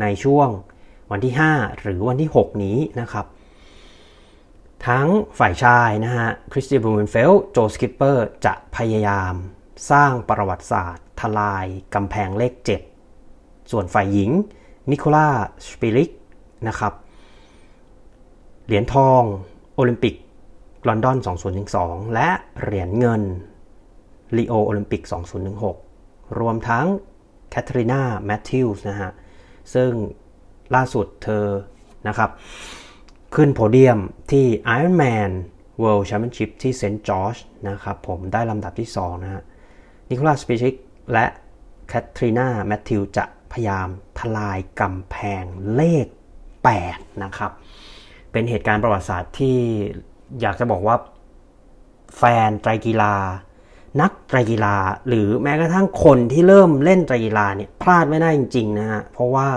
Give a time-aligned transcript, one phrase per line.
[0.00, 0.48] ในช่วง
[1.10, 3.26] วันที่ 5 หรือวันที่ 6 นี้นะครับ
[4.86, 5.06] ทั้ง
[5.38, 9.34] ฝ่ายชายนะฮะคริสเตียนบลูเมนเฟลต์โจสกิปเปอร์จะพยายาม
[9.90, 12.52] สร้างประวัติศาสตร์ ทลายกำแพงเลข
[13.12, 14.30] 7 ส่วนฝ่ายหญิง
[14.90, 15.28] นิโคล่า
[15.68, 16.10] สปิริก
[16.68, 16.92] นะครับ
[18.66, 19.22] เหรียญทอง
[19.74, 20.14] โอลิมปิก
[20.88, 21.16] ลอนดอน
[21.66, 22.28] 2012 และ
[22.60, 23.22] เหรียญเงิน
[24.36, 25.02] ริโอโอลิมปิก
[25.70, 26.86] 2016 รวมทั้ง
[27.50, 29.10] แคทรีนาแมทธิวส์นะฮะ
[29.74, 29.90] ซึ่ง
[30.74, 31.46] ล่าสุดเธอ
[32.08, 32.30] นะครับ
[33.34, 33.98] ขึ้นโพเดียม
[34.30, 34.46] ที่
[34.76, 35.30] Ironman
[35.82, 37.36] World Championship ที่เซนต์จอร์จ
[37.68, 39.42] นะครับผมได้ลำดับที่ 2 นะฮะ
[40.08, 40.74] นิโคล่าสปิริก
[41.12, 41.26] และ
[41.88, 43.88] แคทรีนาแมทธิวส์จะพยายาม
[44.18, 46.06] ทลายกำแพงเลข
[46.64, 47.52] 8 นะครับ
[48.32, 49.58] เป็นเหตุการณ์ประวัติศาสตร์ที่
[50.40, 50.96] อยากจะบอกว่า
[52.16, 53.14] แฟนไตรกีฬา
[54.00, 54.76] นักไตรกีฬา
[55.08, 59.48] หรือแม้กระทั่งคนที่เริ่มเล่นไตรกีฬาเนี่ยพลาดไม่ได้จริง ๆ นะฮะเพราะว่า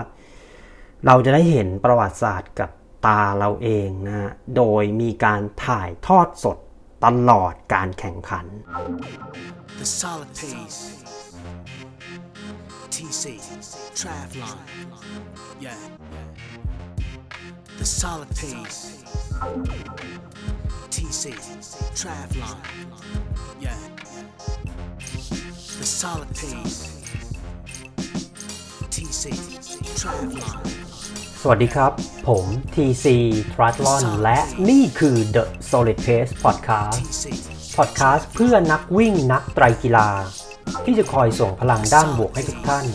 [1.05, 2.69] เราจะได้เห็นประวัติศาสตร์กับ
[3.05, 6.57] ตาเราเองนะฮะโดยมีการถ่ายทอดสด
[7.05, 8.45] ตลอดการแข่งขัน
[9.79, 10.81] The solid pace.
[12.95, 13.23] TC,
[13.99, 14.57] Travlon.
[15.59, 15.75] Yeah.
[17.79, 18.79] The solid pace.
[20.89, 21.23] TC,
[21.99, 22.57] Travlon.
[23.59, 24.02] Yeah.
[25.79, 26.79] The solid pace.
[28.93, 29.23] TC,
[29.99, 30.59] Travlon.
[31.41, 31.91] สวัสดีครับ
[32.27, 33.05] ผม TC
[33.53, 37.25] Triathlon และนี่คือ The Solid Pace Podcast TC,
[37.77, 40.09] พอดแคสต์เพื่อนักวิ่งนักไตรกีฬา
[40.85, 42.85] ที่จะคอยส่งพลังด้านบวกให้ทุกท่าน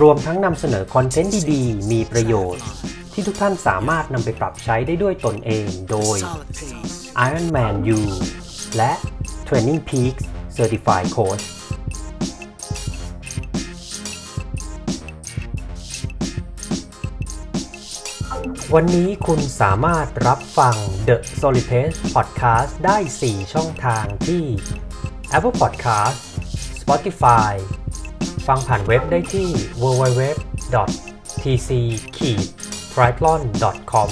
[0.00, 2.64] รวมทั้งนำเสนอคอนเทนต์ดีๆ มีประโยชน์
[3.12, 6.94] ที่ทุกท่านสามารถนำไปปรับใช้ได้ด้วยตนเองโดย solid pace.
[7.26, 8.00] Ironman U
[8.76, 8.92] และ
[9.48, 10.24] Training Peaks
[10.56, 11.44] Certified Coach
[18.76, 20.74] วันนี้คุณสามารถรับฟัง
[21.08, 24.44] The Solid Pace Podcast ได้ 4 ช่องทางที่
[25.36, 26.16] Apple Podcast
[26.80, 27.52] Spotify
[28.46, 29.48] ฟังผ่านเว็บได้ที่
[29.82, 30.22] www
[31.42, 31.70] tc
[32.16, 32.18] t
[33.00, 33.40] r i a t l o n
[33.92, 34.08] c o m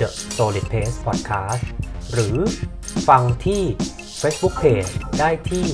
[0.00, 1.64] the solid pace podcast
[2.12, 2.36] หรือ
[3.08, 3.62] ฟังที่
[4.20, 5.66] Facebook Page ได้ที่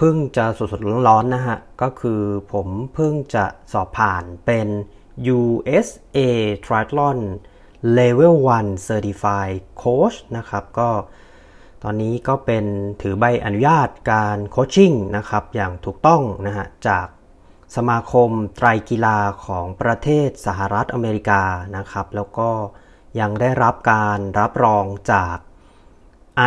[0.00, 2.22] พิ่งจะสดๆร้อนๆนะฮะ ก็คือ
[2.52, 4.68] ผมเพิ่งจะสอบผ่านเป็น
[5.36, 6.18] USA
[6.64, 7.18] Triathlon
[7.98, 10.90] Level 1 Certified Coach นะครับ ก็
[11.82, 12.64] ตอนนี้ก็เป็น
[13.02, 17.06] ถือใบอนุญาตการโคชชิ่งนะครับ อย่างถูกต้องนะฮะ จาก
[17.76, 21.42] สมาคมไตรกีฬาของประเทศสหรัฐอเมริกา
[21.76, 22.50] นะครับ แล้วก็
[23.20, 25.36] ยังได้รับการรับรองจาก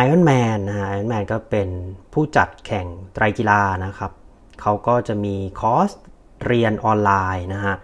[0.02, 1.68] Ironman นะฮะ Ironman ก็เป็น
[2.12, 4.12] ผู้จัดแข่งไตรกีฬานะครับ
[4.60, 5.90] เขาก็จะมีคอร์ส
[6.46, 7.74] เรียนออนไลน์นะฮะ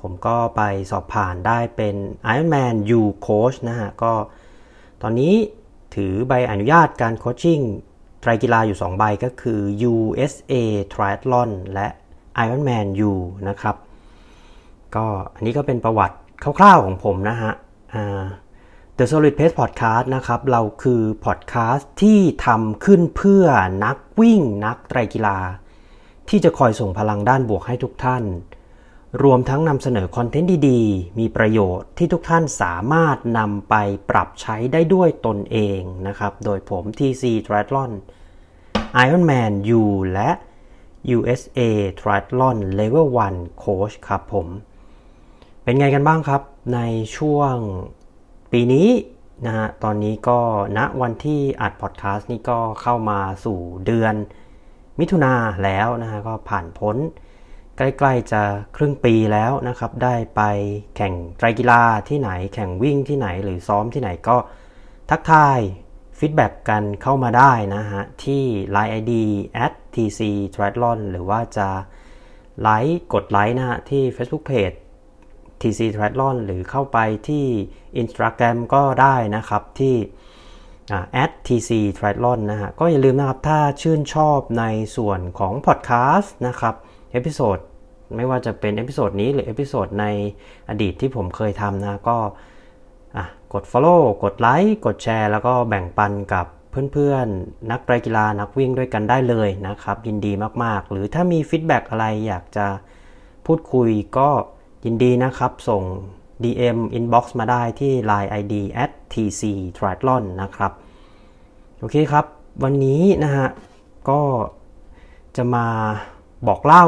[0.00, 1.96] ผมก็ไปสอบผ่านได้เป็น
[2.32, 4.12] Ironman U Coach นะฮะ ก็
[5.02, 5.34] ตอนนี้
[5.94, 7.60] ถือใบอนุญาตการโคชชิ่ง
[8.20, 9.60] ไตรกีฬาอยู่ 2 ใบก็คือ
[9.92, 10.54] USA
[10.92, 11.88] Triathlon และ
[12.44, 13.12] Ironman U
[13.48, 13.76] นะครับ
[14.96, 16.16] ก็อันนี้ก็เป็นประวัติ
[16.58, 17.52] คร่าวๆของผมนะฮะ
[17.94, 18.24] อ่า
[19.02, 23.44] The Solid Pace Podcast นะครับ เราคือพอดแคสต์ที่ทำขึ้นเพื่อ
[23.84, 25.38] นักวิ่งนักไตรกีฬา
[26.28, 28.24] ที่จะคอยส่งพลังด้านบวกให้ทุกท่าน
[29.22, 33.74] รวมทั้งนำเสนอคอนเทนต์ดีๆ มีประโยชน์ที่ทุกท่านสามารถนำไป
[34.10, 37.90] ปรับใช้ได้ด้วยตนเองนะครับ โดยผม TC Triathlon
[39.04, 39.82] Ironman U
[40.14, 40.30] และ
[41.16, 41.60] USA
[42.00, 43.06] Triathlon Level
[43.36, 44.46] 1 Coach ครับผม
[45.64, 46.42] เป็นไงกันบ้างครับ
[46.74, 46.80] ใน
[47.16, 47.56] ช่วง
[48.54, 48.88] ปีนี้
[49.46, 50.38] นะฮะตอนนี้ก็
[50.76, 54.14] ณวันที่อัดพอดแคสต์นี่ก็เข้ามาสู่เดือน
[55.00, 56.96] มิถุนาแล้วนะฮะก็ผ่านพ้น
[57.76, 58.42] ใกล้ๆจะ
[58.76, 60.42] ครึ่งปีแล้วนะครับ ได้ไป
[60.96, 64.36] แข่งไตรกีฬาที่ไหนแข่งวิ่งที่ไหนหรือซ้อมที่ไหนก็
[65.10, 65.58] ทักทาย
[66.18, 68.42] feedback กันเข้ามาได้นะฮะ ที่
[68.74, 69.12] Line ID
[69.64, 70.20] at tc
[70.54, 71.68] triathlon หรือว่าจะ
[72.60, 74.76] ไลค์กดไลค์นะฮะ ที่ Facebook Page
[75.60, 76.98] TC Triathlon หรือเข้าไป
[77.28, 77.46] ที่
[78.00, 79.96] Instagram ก็ได้นะครับที่
[81.22, 84.64] at tc triathlon นะฮะก็อย่าลืมนะครับ ถ้าชื่นชอบใน
[84.96, 86.74] ส่วนของพอดแคสต์นะครับ
[87.12, 87.58] episode
[88.16, 90.06] ไม่ว่าจะเป็น episode นี้หรือ episode ใน
[90.68, 92.18] อดีตที่ผมเคยทำนะก็
[93.52, 96.46] กด Follow กดไลค์กดแชร์แล้วก็แบ่งปันกับ
[96.92, 100.32] เพื่อนๆ นักไตรกีฬานักวิ่งด้วยกันได้เลยนะครับ ยินดี
[100.64, 102.66] มากๆ หรือถ้ามี feedback อะไรอยากจะ
[103.46, 104.28] พูดคุยก็
[104.84, 105.82] ยินดีนะครับส่ง
[106.42, 109.42] DM inbox มาได้ที่ Line ID at tc
[109.76, 110.72] triathlon นะครับ
[111.78, 112.24] โอเคครับ
[112.62, 113.48] วันนี้นะฮะ
[114.10, 114.20] ก็
[115.36, 115.66] จะมา
[116.46, 116.86] บอกเล่า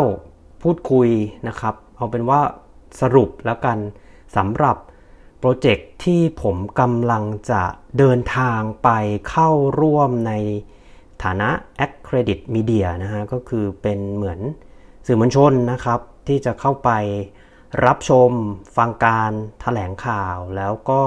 [0.62, 1.08] พูดคุย
[1.48, 2.40] นะครับ เอาเป็นว่า
[3.00, 3.78] สรุปแล้วกัน
[4.36, 4.76] สำหรับ
[5.38, 7.62] โปรเจกต์ที่ผมกำลังจะ
[7.98, 8.90] เดินทางไป
[9.28, 9.50] เข้า
[9.80, 10.32] ร่วมใน
[11.22, 11.50] ฐานะ
[11.84, 14.38] Accredit Media นะฮะ ก็คือเป็นเหมือน
[15.06, 16.90] สื่อมวลชนนะครับ ที่จะเข้าไป
[17.86, 18.30] รับชม
[18.76, 21.02] ฟังการถแถลงข่าวแล้วก็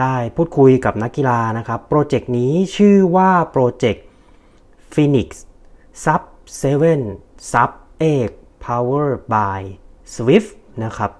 [0.00, 4.04] ได้พูดคุยกับนักกีฬานะครับ โปรเจกต์นี้ชื่อว่าโปรเจกต์
[4.94, 5.28] Phoenix
[6.04, 6.22] Sub
[6.60, 7.70] 7 Sub
[8.20, 9.60] 8 Power by
[10.14, 10.50] Swift
[10.84, 11.10] นะครับ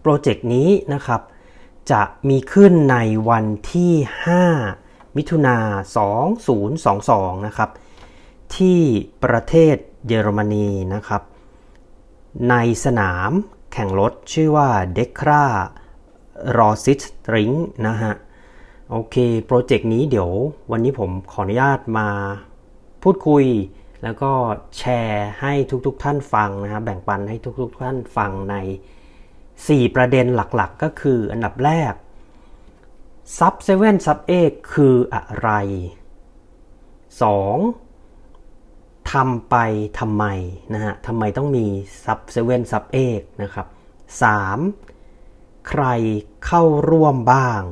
[0.00, 1.20] โปรเจกต์นี้นะครับ
[1.90, 2.96] จะมีขึ้นใน
[3.28, 3.92] วันที่
[4.56, 5.56] 5 มิถุนา
[6.50, 7.70] 2022 นะครับ
[8.56, 8.80] ที่
[9.24, 11.22] ประเทศเยอรมนีนะครับ
[12.50, 12.54] ใน
[12.84, 13.30] สนาม
[13.72, 14.68] แข่งรถชื่อว่า
[14.98, 15.44] d e c r a
[16.58, 17.56] r o s i s t r i n g
[17.86, 18.14] นะฮะ
[18.90, 20.30] โอเค โปรเจกต์นี้เดี๋ยว
[20.70, 22.08] วันนี้ผมขออนุญาตมา
[23.02, 23.44] พูดคุย
[24.02, 24.32] แล้วก็
[24.78, 25.52] แชร์ให้
[25.86, 28.56] ทุกๆทท่านฟังนะฮะแบ่งปันให้ทุกๆทท่านฟังใน
[29.24, 31.92] 4 ประเด็นหลักๆ ก็คืออันดับแรก
[33.38, 35.50] Sub 7 Sub 8คืออะไร
[37.20, 37.89] 2.
[39.12, 39.56] ทำไป
[39.98, 40.24] ทำไม
[40.74, 41.66] นะฮะทำไมต้องมี
[42.04, 43.66] Sub 7 Sub 8นะครับ
[44.86, 45.68] 3.
[45.68, 45.84] ใคร
[46.44, 47.62] เข้าร่วมบ้าง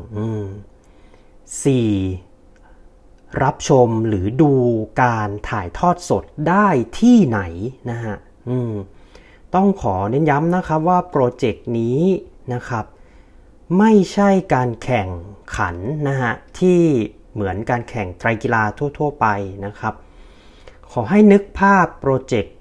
[2.26, 3.42] 4.
[3.42, 4.52] รับชมหรือดู
[5.02, 6.68] การถ่ายทอดสดได้
[7.00, 7.40] ที่ไหน
[7.90, 8.16] นะฮะ
[9.54, 12.00] ต้องขอเน้นย้ำนะครับว่าโปรเจกต์นี้
[12.54, 12.84] นะครับ
[13.78, 15.08] ไม่ใช่การแข่ง
[15.56, 15.76] ขัน
[16.08, 16.80] นะฮะที่
[17.32, 18.62] เหมือนการแข่งไตรกีฬา
[18.98, 19.26] ทั่ว ๆ ไป
[19.66, 19.94] นะครับ
[20.92, 22.54] ขอให้นึกภาพโปรเจกต์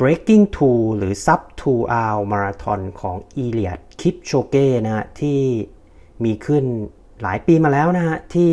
[0.00, 1.40] breaking two หรือ sub
[1.70, 5.40] 2 hour marathon ของ e l i a d Kipchoge นะฮะที่
[6.24, 6.64] มีขึ้น
[7.22, 8.52] หลายปีมาแล้วนะฮะที่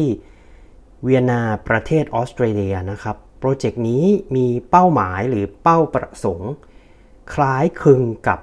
[1.04, 4.04] เวียนนาประเทศออสเตรเลียนะครับ โปรเจกต์นี้
[4.36, 6.52] มีเป้าหมายหรือเป้าประสงค์
[7.34, 8.40] คล้ายคลึงกับ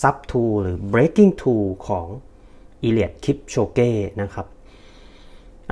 [0.00, 2.06] sub 2หรือ breaking two ของ
[2.82, 4.46] อีเลียดคิปโชเก้นะครับ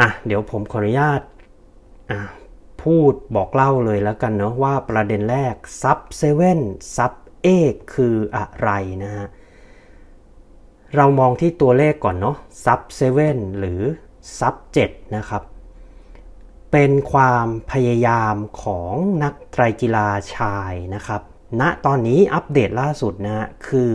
[0.01, 1.21] อะเดี๋ยวผมขออนุญาต
[2.11, 2.21] อะ
[2.83, 6.61] พูดบอกเล่าเลยแล้วกันเนาะว่าประเด็นแรก sub seven
[6.97, 7.47] sub eight
[7.95, 8.71] คืออะไร
[9.03, 9.27] นะฮะ
[10.97, 13.81] เรามองที่ตัวเลขก่อนเนาะ sub seven หรือ
[14.39, 15.43] sub เจ็ดนะครับ
[16.73, 21.23] เป็นความพยายามของนักไตรกีฬาชายนะครับ
[21.61, 23.95] ณตอนนี้อัปเดตล่าสุดนะคือ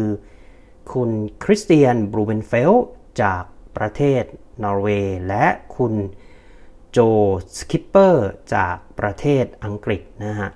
[0.93, 1.09] คุณ
[1.43, 2.73] คริสเตียนบลูเมนเฟลต์
[3.21, 3.43] จาก
[3.77, 4.23] ประเทศ
[4.63, 5.93] นอร์เวย์และคุณ
[6.99, 7.05] โจ
[7.57, 10.49] สกิปเปอร์จากประเทศอังกฤษนะฮะ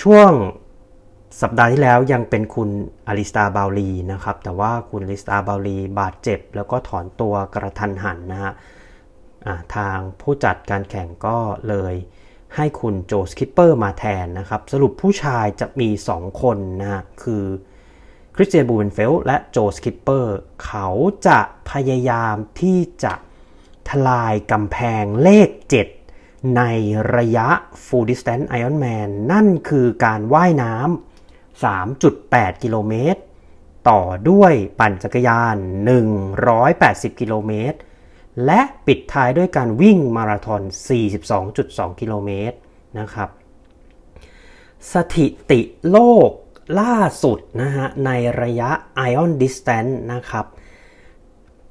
[0.00, 0.32] ช่วง
[1.40, 2.70] สัปดาห์ที่แล้วยังเป็นคุณ
[3.08, 8.52] อลิสตาบราวน์ลีนะครับ แต่ว่าคุณอลิสตาบราวน์ลีบาดเจ็บ แล้วก็ถอนตัวกะทันหันนะฮะ
[9.76, 11.38] ทางผู้จัดการแข่งก็
[11.68, 11.94] เลย
[12.56, 17.44] ให้คุณโจสกิปเปอร์มาแทนนะครับ สรุปผู้ชายจะมี 2 คนนะฮะ คือ
[18.36, 20.88] คริสเตียนบลูเมนเฟลต์และโจสกิปเปอร์เขา
[21.26, 21.38] จะ
[21.70, 23.14] พยายามที่จะ
[23.88, 25.48] ทลายกำแพงเลข
[26.02, 26.62] 7 ใน
[27.16, 27.48] ระยะ
[27.84, 33.20] Full Distance Ironman นั่นคือการว่ายน้ำ 3.8 กิโลเมตร
[33.88, 35.56] ต่อด้วยปั่นจักรยาน
[36.38, 37.78] 180 กิโลเมตร
[38.44, 40.62] และปิดท้ายด้วยการวิ่งมาราธอน
[41.30, 42.56] 42.2 กิโลเมตร
[42.98, 43.28] นะครับ
[44.92, 45.60] สถิติ
[45.90, 45.98] โล
[46.28, 46.30] ก
[46.80, 48.10] ล่าสุดนะฮะใน
[48.42, 48.70] ระยะ
[49.10, 50.46] Iron Distance นะครับ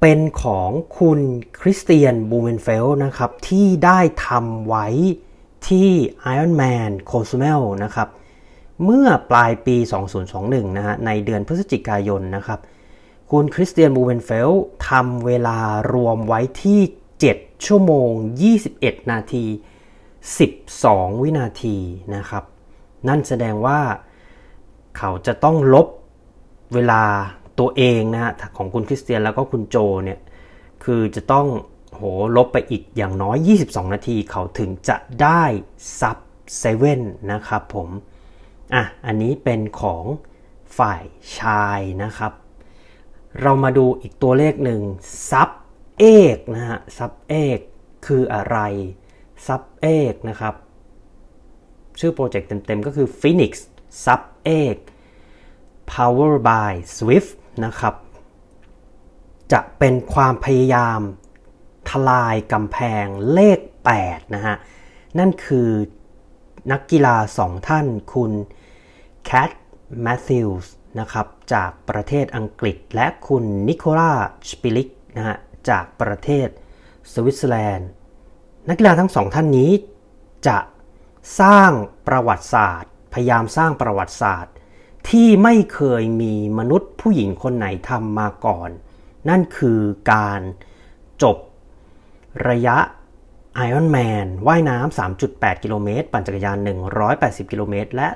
[0.04, 1.20] เป็นของคุณ
[1.60, 4.86] คริสเตียนบลูเมนเฟลต์นะครับ ที่ได้ทำไว้
[5.68, 5.90] ที่
[6.34, 8.08] Ironman c o s m e l นะครับ
[8.84, 9.76] เมื่อปลายปี
[10.26, 12.60] 2021 นะฮะในเดือนพฤศจิกายนนะครับ
[13.30, 14.50] คุณคริสเตียนบลูเมนเฟลต์
[14.88, 15.58] ทำเวลา
[15.94, 16.80] รวมไว้ที่
[17.22, 18.10] 7 ชั่วโมง
[18.60, 19.44] 21 นาที
[20.28, 21.76] 12 วินาที
[22.16, 22.44] นะครับ
[23.08, 23.80] นั่นแสดงว่า
[24.98, 25.86] เขาจะต้องลบ
[26.74, 27.02] เวลา
[27.62, 30.18] ตัวเองนะฮะของคุณคริสเตียนแล้วก็คุณโจเนี่ย
[30.84, 31.46] คือจะต้อง
[31.94, 32.02] โห
[32.36, 35.44] ลบไปอีกอย่างน้อย 22 นาทีเขาถึงจะได้
[36.00, 36.16] ซับ
[36.58, 37.02] เซเว่น
[37.32, 37.88] นะครับผม
[38.74, 40.04] อะอันนี้เป็นของ
[40.78, 41.02] ฝ่าย
[41.38, 42.32] ชายนะครับ
[43.40, 44.80] เรามาดูอีกตัวเลขหนึ่ง
[45.30, 45.50] ซับ
[46.00, 46.04] เอ
[46.36, 47.58] กนะฮะซับเอก
[48.06, 48.58] คืออะไร
[49.46, 50.54] ซับเอกนะครับ
[52.00, 53.52] ชื่อโปรเจกต์เต็มๆ ก็คือ Phoenix
[54.04, 54.20] Sub
[55.06, 57.32] 8 Power by Swift
[57.64, 57.94] นะครับ
[59.52, 61.00] จะเป็นความพยายาม
[61.90, 63.58] ทลายกำแพงเลข
[63.96, 64.56] 8 นะฮะ
[65.18, 65.68] นั่นคือ
[66.72, 68.32] นักกีฬาสองท่านคุณ
[69.24, 69.50] แคท
[70.02, 74.12] แมทธิวส์นะครับ จากประเทศอังกฤษและคุณนิโคล่า
[74.48, 75.36] สปิริกนะฮะ
[75.68, 76.48] จากประเทศ
[77.12, 77.88] สวิตเซอร์แลนด์
[78.68, 79.70] นักกีฬาทั้งสองท่านนี้
[80.48, 80.58] จะ
[81.40, 81.70] สร้าง
[82.08, 84.51] ประวัติศาสตร์ พยายามสร้างประวัติศาสตร์
[85.08, 88.70] ที่ไม่เคยมีมนุษย์ผู้หญิงคนไหนทำมาก่อน
[89.28, 89.80] นั่นคือ
[90.12, 90.40] การ
[91.22, 91.36] จบ
[92.48, 92.76] ระยะ
[93.66, 96.58] Ironman ว่ายน้ำ 3.8 กิโลเมตร ปั่นจักรยาน
[97.04, 98.08] 180 กิโลเมตร และ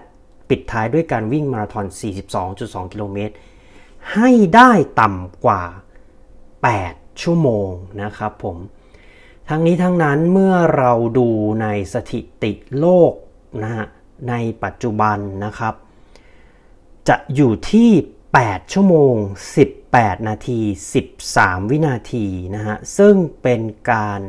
[0.48, 1.86] ปิดท้ายด้วยการวิ่งมาราธอน
[2.38, 3.34] 42.2 กิโลเมตร
[4.14, 5.62] ให้ได้ต่ำกว่า
[6.42, 7.68] 8 ชั่วโมง
[8.02, 8.56] นะครับผม
[9.48, 11.28] ทั้งนี้ทั้งนั้นเมื่อเราดู
[11.62, 13.12] ในสถิติโลก
[13.62, 13.86] นะฮะ
[14.28, 15.74] ในปัจจุบันนะครับ
[17.08, 17.90] จะอยู่ที่
[18.32, 19.14] 8 ชั่วโมง
[19.72, 20.60] 18 นาที
[21.16, 23.60] 13 วินาทีนะฮะ ซึ่งเป็น
[23.92, 24.20] การ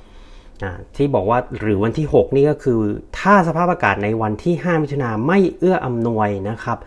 [0.96, 2.80] ที่บอกว่าหรือวันที่ 6 นี่ก็คือ
[3.18, 6.78] ถ้าสภาพอากาศในวันที่ 5 มิถุนาไม่เอื้ออำนวยนะครับ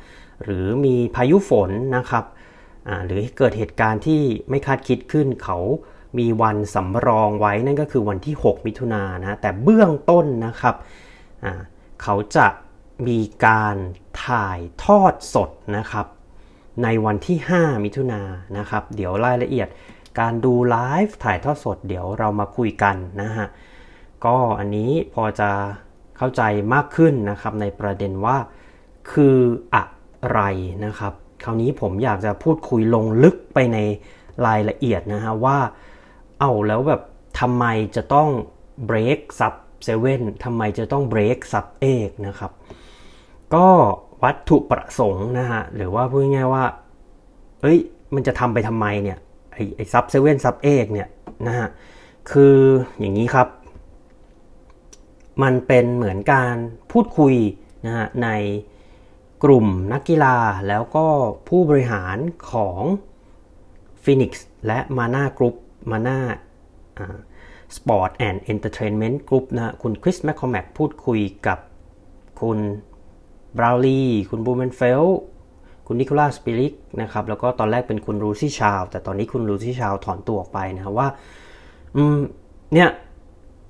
[0.43, 2.25] หรือมีพายุฝนนะครับ
[3.05, 5.57] หรือเกิดเหตุการณ์ที่ไม่คาดคิดขึ้นเขา
[6.19, 10.75] มีวันสำรองไว้นั่นก็คือวันที่ 6 มิถุนานะแต่เบื้องต้นนะครับ
[12.03, 12.47] เขาจะ
[13.07, 13.75] มีการ
[14.25, 16.05] ถ่ายทอดสดนะครับ
[16.83, 19.67] ในวันที่ 5 มิถุนานนะครับ เดี๋ยวรายละเอียด
[20.19, 23.47] การดูไลฟ์ถ่ายทอดสดเดี๋ยวเรามาคุยกันนะฮะ
[24.25, 25.49] ก็อันนี้พอจะ
[26.17, 26.41] เข้าใจ
[26.73, 28.37] มากขึ้นนะครับในประเด็นว่า
[29.11, 29.37] คือ
[29.75, 29.83] อะ
[30.31, 30.41] ไร
[30.85, 31.13] นะครับ
[31.43, 33.77] คราวนี้ผมอยากจะพูดคุยลงลึกไปใน
[34.47, 35.57] รายละเอียดนะฮะว่า
[36.39, 37.01] เอาแล้วแบบ
[37.39, 37.65] ทำไม
[37.95, 38.29] จะต้อง
[38.89, 39.53] break sub
[39.97, 41.65] 7ทำไมจะต้อง break sub
[41.95, 42.51] 8นะครับ
[43.55, 43.67] ก็
[44.23, 46.65] วัตถุประสงค์นะฮะหรือว่าพูดง่ายว่า
[47.61, 47.79] เอ้ย
[48.13, 49.17] มันจะทำไปทำไมเนี่ย
[49.61, 51.09] ไอ้ไอ้ Sub Seven Sub Eight เนี่ย
[51.47, 51.67] นะฮะ
[52.31, 52.57] คือ
[52.99, 53.47] อย่างนี้ครับ
[55.43, 56.55] มันเป็นเหมือนการ
[56.91, 57.35] พูดคุย
[57.85, 58.29] นะฮะใน
[59.43, 60.37] กลุ่มนักกีฬา
[60.67, 61.07] แล้วก็
[61.47, 62.17] ผู้บริหาร
[62.51, 62.81] ของ
[64.03, 64.31] Phoenix
[64.67, 65.55] และ Mana Group
[65.91, 66.17] Mana
[67.75, 71.59] Sport and Entertainment Group นะคุณคริสแมคคอร์แมคพูดคุยกับ
[72.41, 72.59] คุณ
[73.57, 75.03] บราวน์ลีคุณบลูเมนเฟลต์
[75.91, 81.07] คุณนิโคลาสปิริกนะครับแล้วก็ตอนแรกเป็นคุณลูซี่ชาร์ลส์ แต่ตอนนี้คุณลูซี่ชาร์ลส์ถอนตัวออกไปนะครับว่า
[81.95, 82.19] อืม
[82.73, 82.89] เนี่ย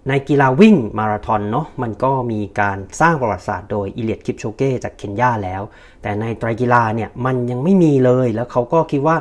[0.08, 5.62] ในกีฬาวิ่งมาราธอนเนาะมันก็มีการสร้างประวัติศาสตร์โดยเอเลียดคิปโชเก้จากเคนยาแล้ว
[6.02, 9.18] แต่ในไตรกีฬาเนี่ยมันยังไม่มีเลยแล้วเขาก็คิดว่า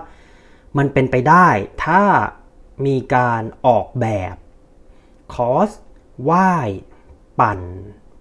[0.78, 1.48] มันเป็นไปได้
[1.84, 2.02] ถ้า
[2.86, 4.34] มีการออกแบบ
[5.34, 5.70] คอส
[6.30, 6.68] ว่าย
[7.40, 7.60] ปั่น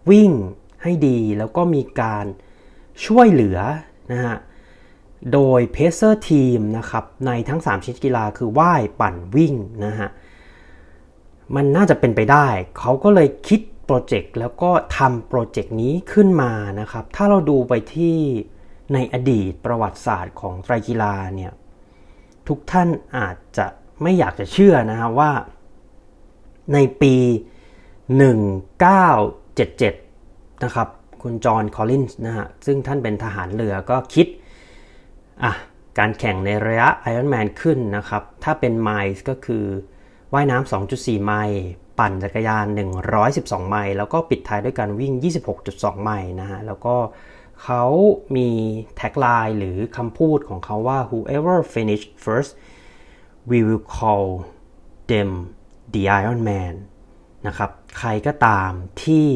[0.10, 0.32] วิ่ง
[0.84, 2.26] ให้ดี แล้วก็มีการ
[3.06, 3.60] ช่วยเหลือ
[4.14, 4.38] นะฮะ
[5.34, 9.54] โดย pacer team นะครับในทั้ง 3 ชนิดกีฬาคือว่ายปั่นวิ่ง
[9.86, 10.10] นะฮะ
[11.56, 12.48] มันน่าจะเป็นไปได้
[12.78, 18.16] เขาก็เลยคิดโปรเจกต์แล้วก็ทำโปรเจกต์นี้ขึ้นมานะครับ ถ้าเราดูไปที่
[18.94, 21.52] ในอดีตประวัติศาสตร์ของไตรกีฬาเนี่ย
[22.48, 23.66] ทุกท่านอาจจะ
[24.02, 25.32] ไม่อยากจะเชื่อนะฮะว่า
[26.74, 27.16] ในปี
[28.30, 30.88] 1977 นะครับ
[31.22, 34.28] คุณจอห์น คอลลินส์นะฮะซึ่งท่านเป็นทหารเรือก็คิด
[35.44, 35.54] อะ
[36.00, 39.66] การแข่งในระยะ Ironman ขึ้นนะครับ ถ้าเป็นไมล์ก็คือ
[40.34, 41.62] ว่ายน้ำ 2.4 ไมล์
[42.00, 42.66] ปั่นจักรยาน
[43.18, 45.14] 112 ไมล์ แล้วก็ปิดท้ายด้วยการวิ่ง
[45.60, 46.96] 26.2 ไมล์นะฮะ แล้วก็
[47.64, 47.84] เขา
[48.36, 48.50] มี
[48.96, 52.52] แท็กไลน์หรือคำพูดของเขาว่า whoever finish first
[53.50, 54.28] we will call
[55.12, 55.30] them
[55.94, 56.74] the Iron Man
[57.48, 58.72] นะครับ ใครก็ตาม
[59.04, 59.28] ที่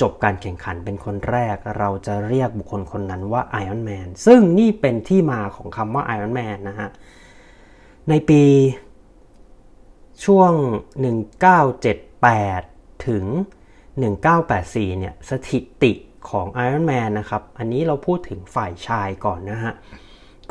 [0.00, 6.88] จบการแข่งขันเป็นคนแรก เราจะเรียกบุคคลคนนั้นว่า Iron Man ซึ่งนี่เป็นที่มาของคำว่า Iron Man นะฮะ
[8.08, 8.42] ในปี
[10.24, 10.52] ช่วง
[12.14, 13.24] 1978 ถึง
[14.12, 15.92] 1984 เนี่ย สถิติ
[16.30, 19.72] ของ Iron Man นะครับ อันนี้เราพูดถึงฝ่ายชายก่อนนะฮะ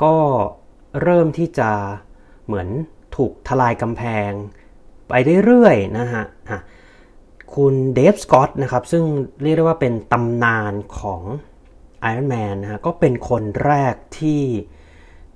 [0.03, 0.15] ก็
[1.01, 1.69] เริ่มที่จะ
[2.45, 2.67] เหมือน
[3.15, 4.31] ถูกทลายกำแพง
[5.09, 5.13] ไป
[5.45, 6.23] เรื่อยๆนะฮะ
[7.55, 9.03] คุณเดฟสกอตนะครับ ซึ่ง
[9.43, 11.21] เรียกได้ว่าเป็นตำนานของ
[12.09, 14.43] Iron Man นะฮะก็เป็นคนแรกที่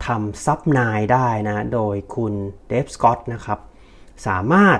[0.05, 2.33] ทำซับนายได้นะ โดยคุณ
[2.67, 3.59] เดฟสกอตนะครับ
[4.27, 4.79] สามารถ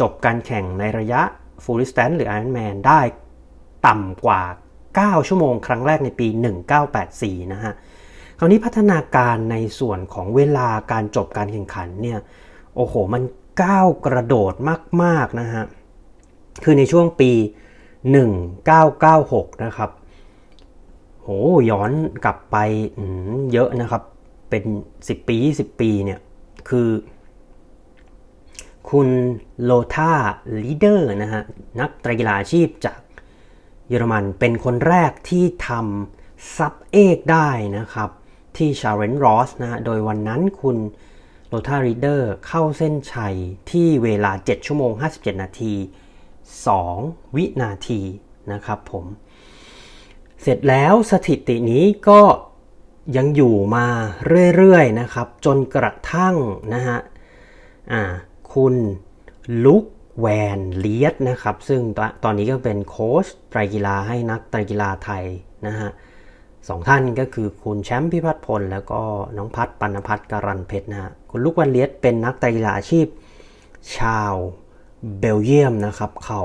[0.00, 1.22] จบการแข่งในระยะ
[1.62, 3.00] Full Distance หรือ Iron Man ได้
[3.86, 4.42] ต่ำกว่า
[4.86, 6.28] 9 ชั่วโมงครั้งแรกในปี
[6.90, 7.72] 1984 นะฮะ
[8.38, 12.18] คราวนี้พัฒนาการในส่วนของเวลาการจบการแข่งขันเนี่ย
[12.76, 13.22] โอ้โห มัน
[13.62, 14.54] ก้าวกระโดด
[15.02, 15.64] มาก ๆ นะฮะ
[16.62, 17.30] คือในช่วงปี
[18.66, 19.90] 1996 นะครับ
[21.22, 21.28] โห
[21.70, 21.90] ย้อน
[22.24, 22.56] กลับไป
[23.52, 24.02] เยอะนะครับ
[24.50, 24.64] เป็น
[24.96, 26.20] 10 ปี 20 ปีเนี่ย
[26.68, 26.88] คือ
[28.90, 29.08] คุณ
[29.62, 30.12] โลธา
[30.62, 31.42] ลีเดอร์นะฮะ
[31.80, 32.98] นักตรกีฬาอาชีพจาก
[33.88, 38.10] เยอรมันเป็นคนแรกที่ทำซับเอกได้นะครับ
[38.56, 40.76] ที่ชาเรนรอสนะโดยวันนั้นคุณ
[41.48, 43.34] โลธารีเดอร์เข้าเส้นชัย
[43.70, 45.74] ที่เวลา 7 ชั่วโมง 57 นาที
[46.84, 48.00] 2 วินาที
[48.52, 49.04] นะครับผม
[50.42, 52.20] เสร็จแล้วสถิตินี้ก็
[53.16, 53.86] ยังอยู่มา
[54.56, 56.36] เรื่อยๆนะครับ จนกระทั่ง
[56.74, 56.98] นะฮะ
[58.52, 58.74] คุณ
[59.64, 59.84] ลุก
[60.20, 60.26] แว
[60.56, 61.80] นเลียดนะครับ ซึ่ง
[62.24, 65.24] ตอนนี้ก็เป็นโค้ชไตรกีฬาให้นักไตรกีฬาไทย
[65.66, 65.90] นะฮะ
[66.68, 69.02] สองท่านก็คือคุณแชมป์พิพัฒน์พล แล้วก็
[69.36, 73.06] น้องพัฒปัณพัฒการันเพชรนะฮะคุณลูกวันเลียดเป็นนักไตรกีฬาอาชีพ
[73.98, 74.34] ชาว
[75.18, 76.42] เบลเยียมนะครับ เขา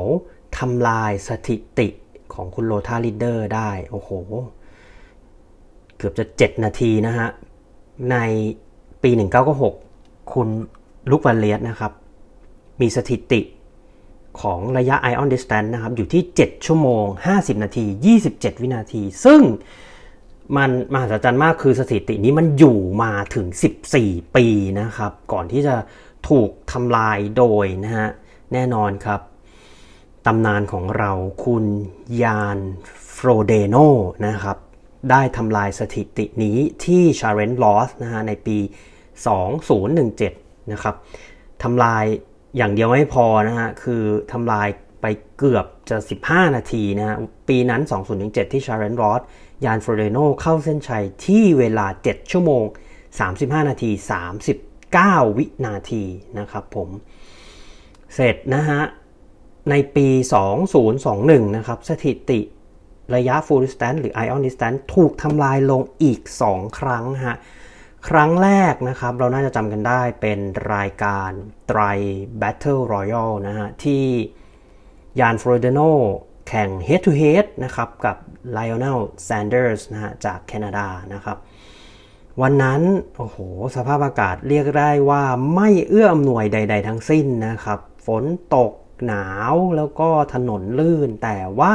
[0.58, 1.88] ทำลายสถิติ
[2.34, 4.10] ของคุณโลธาลิเดอร์ได้ โอ้โห
[5.98, 7.28] เกือบจะ 7 นาทีนะฮะ
[8.12, 8.17] ใน
[9.04, 9.12] ปี
[9.72, 10.48] 1996 คุณ
[11.12, 11.91] ลูกวันเลียดนะครับ
[12.82, 13.41] มีสถิติ
[14.41, 17.86] ของระยะ Ion Distance นะครับ อยู่ที่ 7 ชั่วโมง 50 นาที
[18.24, 19.41] 27 วินาที ซึ่ง
[20.58, 23.48] มันมหัศจรรย์มากคือสถิตินี้มันอยู่มาถึง
[23.91, 24.46] 14 ปี
[24.80, 25.76] นะครับ ก่อนที่จะ
[26.30, 28.10] ถูกทำลายโดยนะฮะ
[28.53, 29.21] แน่นอนครับ
[30.25, 31.12] ตำนานของเรา
[31.45, 31.65] คุณ
[32.23, 32.57] ยาน
[33.13, 33.76] โฟรเดโน่
[34.27, 34.57] นะครับ
[35.12, 38.57] ได้ทำลายสถิตินี้ที่ Challenge Roth นะฮะในปี
[39.45, 40.95] 2017 นะครับ
[41.63, 42.05] ทำลาย
[42.57, 44.67] อย่างเดียวไม่พอนะฮะ คือทำลาย
[45.01, 45.05] ไป
[45.38, 47.17] เกือบจะ 15 นาทีนะฮะ
[47.49, 47.81] ปีนั้น
[48.17, 49.21] 2017 ที่ Challenge Roth
[49.65, 52.63] ยานโฟรเดโน่เข้าเส้นชัยที่เวลา 7 ชั่วโมง
[53.17, 53.91] 35 นาที
[54.63, 56.03] 39 วินาที
[56.39, 56.89] นะครับผม
[58.13, 58.82] เสร็จนะฮะ
[59.70, 60.08] ในปี
[60.82, 62.39] 2021 นะครับ สถิติ
[63.15, 67.38] ระยะ full distance หรือ ion distance ถูกทำลายลงอีก 2 ครั้งฮะ
[68.08, 70.39] ครั้งแรกนะครับ เราน่าจะจำกันได้เป็น
[70.76, 71.30] รายการ
[71.67, 71.82] ไตร
[72.41, 74.06] Battle Royal นะฮะ ที่
[75.20, 75.80] ยานฟรเดโน
[76.48, 78.17] แข่ง head to head นะครับ กับ
[78.58, 81.38] Lionel Sanders นะฮะ จากแคนาดานะครับ
[82.41, 82.82] วันนั้น
[83.17, 83.38] โอ้โห
[83.76, 85.24] สภาพอากาศเรียกได้ว่า
[85.56, 88.24] ไม่เอื้ออำนวยใด ๆ ทั้งสิ้นนะครับ ฝน
[88.56, 88.72] ตก
[89.06, 91.74] หนาวแล้วก็ถนนลื่น แต่ว่า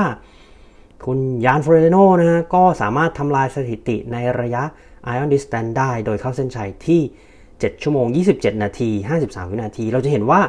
[1.04, 4.62] คุณยานฟรเดโนนะฮะก็สามารถทำลายสถิติในระยะ
[5.14, 7.00] Ion Distance ได้ โดยเข้าเส้นชัยที่
[7.42, 8.90] 7 ชั่วโมง 27 นาที
[9.22, 10.40] 53 วินาที เราจะเห็นว่า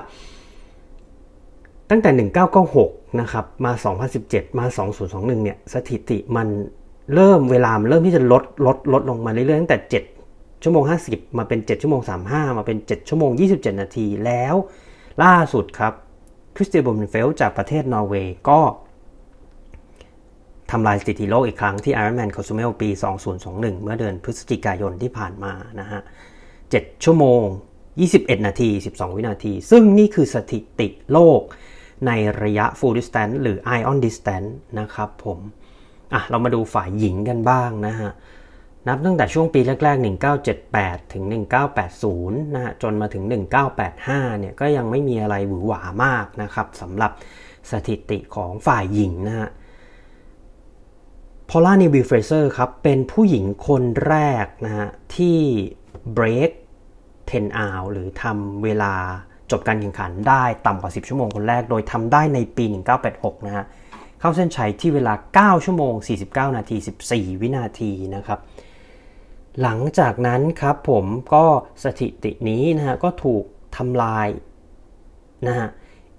[1.90, 2.28] ตั้งแต่
[2.70, 3.72] 1996 นะครับ มา
[4.16, 4.66] 2017 มา
[5.06, 6.48] 2021 เนี่ย สถิติมัน
[7.14, 9.80] เริ่มเวลามเริ่มที่จะลดลดลดลงมาเรื่อยๆ ตั้งแต่
[10.22, 14.56] 7 ชั่วโมง 50 มาเป็น 7 ชั่วโมง 35 มาเป็น 7 ชั่วโมง 27 นาทีแล้ว
[15.24, 15.94] ล่าสุดครับ
[16.56, 18.60] คริสเตียนบอมเฟลจากประเทศนอร์เวย์ก็
[20.72, 22.90] ทำลายสถิติโลกอีกครั้งที่ Ironman Cozumel ปี
[23.36, 26.02] 2021 เมื่อเดือนพฤศจิกายนที่ผ่านมานะฮะ
[26.52, 27.44] 7 ชั่วโมง
[27.94, 31.42] 21 นาที 12 วินาที ซึ่งนี่คือสถิติโลก
[32.08, 32.12] ใน
[32.44, 34.50] ระยะ full distance หรือ iron distance
[34.80, 35.40] นะครับผม
[36.14, 38.12] อะ เรามาดูฝ่ายหญิงกันบ้างนะฮะ
[38.88, 40.04] นับตั้งแต่ช่วงปีแรก ๆ
[40.56, 41.24] 1978 ถึง
[41.90, 43.24] 1980 นะฮะ จนมาถึง
[43.82, 47.12] 1985 เนี่ย ก็ยังไม่มีอะไรหวือหวามากนะครับสำหรับ
[47.72, 49.50] สถิติของฝ่ายหญิงนะฮะ
[51.50, 55.40] พอล่านิวบี้เฟรเซอร์ครับ เป็นผู้หญิงคนแรกนะฮะ ที่
[56.18, 56.52] break
[57.30, 58.94] 10 hour หรือทำเวลา
[59.52, 62.66] จบการแข่งขันได้ต่ำกว่า 10 ชั่วโมงคนแรก โดยทำได้ในปี
[63.06, 63.66] 1986 นะฮะ
[64.20, 65.14] เข้าเส้นชัยที่เวลา
[65.60, 65.94] 9 ชั่วโมง
[66.26, 66.78] 49 นาที
[67.10, 68.40] 14 วินาทีนะครับ
[69.62, 71.46] หลังจากนั้นครับผมก็
[71.84, 73.44] สถิตินี้นะฮะก็ถูก
[73.78, 74.28] ทำลาย
[75.48, 75.68] นะฮะ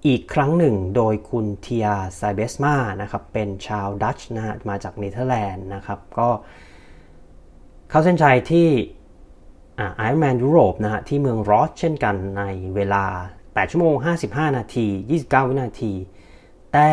[0.07, 6.29] อีกครั้งหนึ่งโดยคุณเทียไซเบสมานะครับเป็นชาวดัตช์นะฮะมาจากเนเธอร์แลนด์นะครับก็
[7.90, 8.68] เข้าเส้นชัยที่
[9.77, 12.42] ไอรอนแมนยุโรปนะฮะที่เมือง Roth เช่นกันใน
[12.75, 13.05] เวลา
[13.38, 13.94] 8 ชั่วโมง
[14.27, 14.87] 55 นาที
[15.18, 15.92] 29 วินาที
[16.73, 16.88] แต่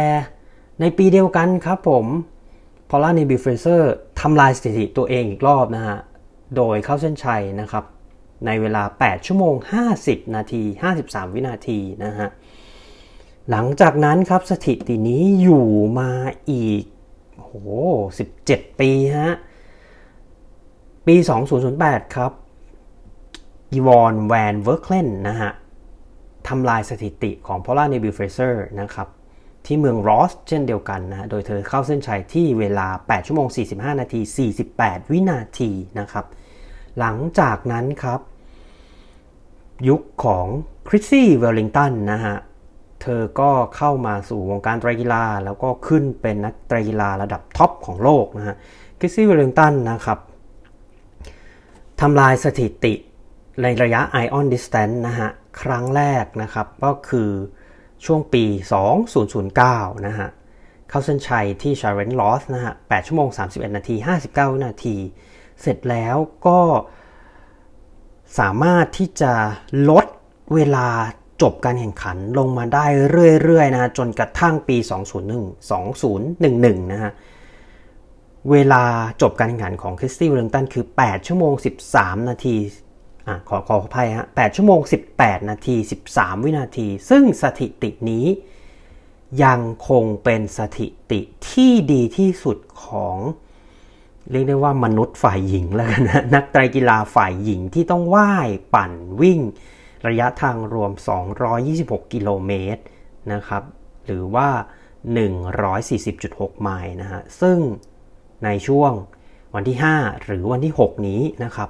[0.80, 2.06] ในปีเดียวกันครับผม
[2.90, 5.98] พอล่านิวบี้เฟรเซอร์ทำลายสถิติตัวเองอีกรอบนะฮะ
[6.56, 7.86] โดยเข้าเส้นชัยนะครับ
[8.46, 9.56] ในเวลา 8 ชั่วโมง
[9.94, 10.64] 50 นาที
[11.00, 12.30] 53 วินาทีนะฮะ
[13.50, 15.68] หลังจากนั้นครับสถิตินี้อยู่
[16.00, 16.12] มา
[16.52, 16.84] อีก
[17.38, 17.52] โห
[18.16, 19.36] 17 ปีฮะ
[21.08, 21.16] ปี
[21.66, 22.32] 2008 ครับ
[23.72, 25.52] อีวอนแวนเวอร์เคนนะฮะ
[26.48, 29.08] ทำลายสถิติของพอล่านิวบี้เฟรเซอร์นะครับ
[29.66, 34.22] ที่เมือง Roth เช่นเดียวกันนะโดยเธอเข้าเส้นชัยที่เวลา 8 ชั่วโมง 45 นาที
[34.66, 36.26] 48 วินาทีนะครับ
[37.00, 38.20] หลังจากนั้นครับ
[39.90, 40.48] ยุคของ
[40.88, 42.36] คริสซี่เวลลิงตันนะฮะ
[43.02, 48.56] เธอก็เข้ามาสู่วงการไตรกีฬา แล้วก็ขึ้นเป็นนักไตรกีฬาระดับท็อปของโลกนะฮะ
[49.00, 50.20] คริสซี่เวลลิงตันนะครับ
[52.02, 52.94] ทำลายสถิติ
[53.62, 55.30] ในระยะ Iron Distance นะฮะ
[55.62, 57.30] ครั้งแรกนะครับ ก็คือ
[58.06, 58.44] ช่วงปี
[59.26, 60.30] 2009 นะฮะ
[60.90, 64.96] เข้าเส้นชัยที่ Challenge Roth นะฮะ 8 ชั่วโมง 31 นาที 59วินาที
[65.62, 66.15] เสร็จแล้ว
[66.47, 66.60] ก็
[68.39, 69.34] สามารถที่จะ
[69.89, 70.06] ลด
[70.54, 70.88] เวลา
[71.41, 72.86] จบการแข่งขันลงมาได้
[73.43, 74.78] เรื่อยๆนะจนกระทั่งปี
[75.39, 75.71] 2001
[76.10, 77.12] 2011 นะฮะ
[78.52, 78.84] เวลา
[79.21, 81.54] จบการแข่งขันของคริสตี้เวลลงตันคือ 8 ชั่วโมง
[81.91, 82.58] 13 นาที
[83.28, 84.80] อะขอขออภัยฮะ 8 ชั่วโมง
[85.15, 85.76] 18 นาที
[86.12, 88.26] 13 วินาที ซึ่งสถิตินี้
[89.43, 91.19] ยังคงเป็นสถิติ
[91.50, 93.17] ที่ดีที่สุดของ
[94.30, 99.40] เรียกได้ว่ามนุษย์ฝ่ายหญิงแล้วกันนะนักไตรกีฬาฝ่ายหญิงที่ต้องว่ายปั่นวิ่ง
[100.08, 100.92] ระยะทางรวม
[101.52, 102.82] 226 กิโลเมตร
[103.34, 103.64] นะครับ
[104.06, 104.50] หรือว่า
[105.36, 107.58] 140.6 ไมล์นะฮะซึ่ง
[108.46, 108.92] ในช่วง
[109.56, 111.70] วันที่ 5 หรือวันที่ 6 นี้นะครับ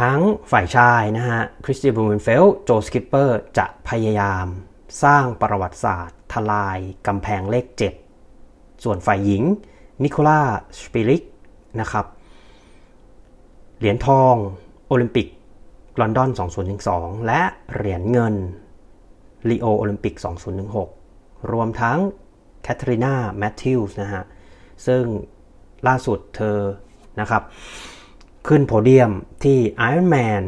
[0.00, 4.46] ทั้งฝ่ายชายนะฮะคริสเตียนบลูเมนเฟลต์โจสกิปเปอร์จะพยายาม
[5.04, 7.66] สร้างประวัติศาสตร์ ทลายกำแพงเลข
[8.24, 9.42] 7 ส่วนฝ่ายหญิง
[10.04, 10.40] นิโคล่า
[10.80, 11.22] สปิริก
[11.80, 12.06] นะครับ
[13.78, 14.34] เหรียญทอง
[14.88, 15.26] โอลิมปิก
[16.00, 16.30] ลอนดอน
[16.78, 17.42] 2012 และ
[17.74, 18.34] เหรียญเงิน
[19.48, 20.14] ริโอโอลิมปิก
[20.82, 21.98] 2016 รวมทั้ง
[22.62, 24.24] แคทรีนาแมทธิวส์นะฮะ
[24.86, 25.04] ซึ่ง
[25.86, 26.58] ล่าสุดเธอ
[27.20, 27.42] นะครับ
[28.48, 29.10] ขึ้นโพเดียม
[29.44, 29.58] ที่
[29.90, 30.44] Ironman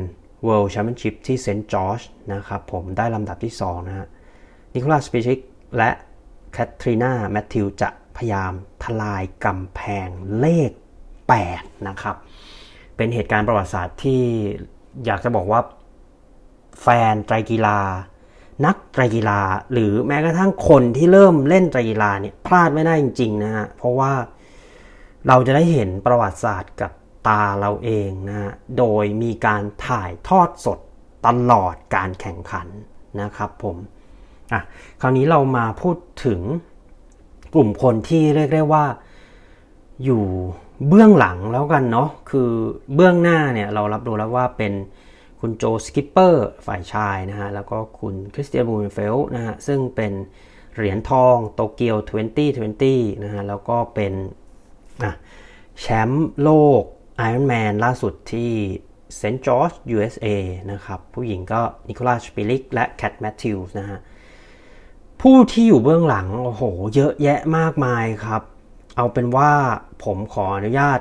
[0.46, 2.00] World Championship ที่เซนต์จอร์จ
[2.32, 4.06] นะครับผมได้ลำดับที่ 2 นะฮะ
[4.74, 5.38] นิโคลัสสเปชิก
[5.76, 5.90] และ
[6.52, 7.88] แคทรีนาแมทธิวจะ
[8.22, 10.08] ยายามทลายกำแพง
[10.38, 10.70] เลข
[11.30, 12.16] 8 นะครับ
[12.96, 14.22] เป็นเหตุการณ์ประวัติศาสตร์ที่
[15.04, 15.60] อยากจะบอกว่า
[16.82, 17.78] แฟนไตรกีฬา
[18.66, 19.40] นักไตรกีฬา
[19.72, 24.12] หรือแม้กระทั่งคนที่เริ่มเล่นไตรกีฬาเนี่ยพลาดไม่ได้จริงๆนะฮะเพราะว่า
[25.28, 26.92] เราจะได้เห็นประวัติศาสตร์กับ
[27.28, 30.78] ตาเราเองนะฮะโดยมีการถ่ายทอดสด
[31.26, 32.68] ตลอดการแข่งขัน
[33.20, 33.76] นะครับผม
[34.52, 34.62] อะ
[35.00, 36.40] คราวนี้เรามาพูดถึง
[37.54, 38.84] กลุ่มคนที่เรียกได้ว่า
[40.04, 40.24] อยู่
[40.88, 42.50] เบื้องหลังแล้วกันเนาะคือ
[42.94, 44.72] เบื้องหน้าเนี่ยเรารับรู้แล้วว่าเป็น
[45.40, 50.12] คุณโจสกิปเปอร์ฝ่ายชายนะฮะแล้วก็คุณคริสเตียนบลูเมนเฟลต์นะฮะซึ่งเป็น
[50.76, 51.96] เหรียญทองโตเกียว
[52.60, 54.12] 2020 นะฮะแล้วก็เป็น
[55.80, 56.82] แชมป์โลก
[57.30, 58.52] Ironman ล่าสุดที่
[59.16, 60.26] เซนต์จอร์จ USA
[60.72, 63.98] นะครับ ผู้หญิงก็นิโคลาสปิริกและแคทแมทธิวส์นะฮะ
[65.26, 66.62] ผู้ที่อยู่เบื้องหลังโอ้โห
[66.94, 68.42] เยอะแยะมากมายครับ
[68.96, 69.52] เอาเป็นว่า
[70.04, 71.00] ผมขออนุญาต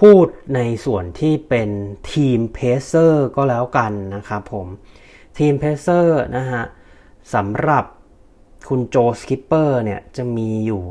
[0.00, 1.70] พูดในส่วนที่เป็น
[2.12, 4.66] ทีม pacer ก็แล้วกันนะครับผม
[5.38, 6.64] ทีม pacer นะฮะ
[7.34, 7.84] สำหรับ
[8.68, 10.82] คุณโจสกิปเปอร์เนี่ยจะมีอยู่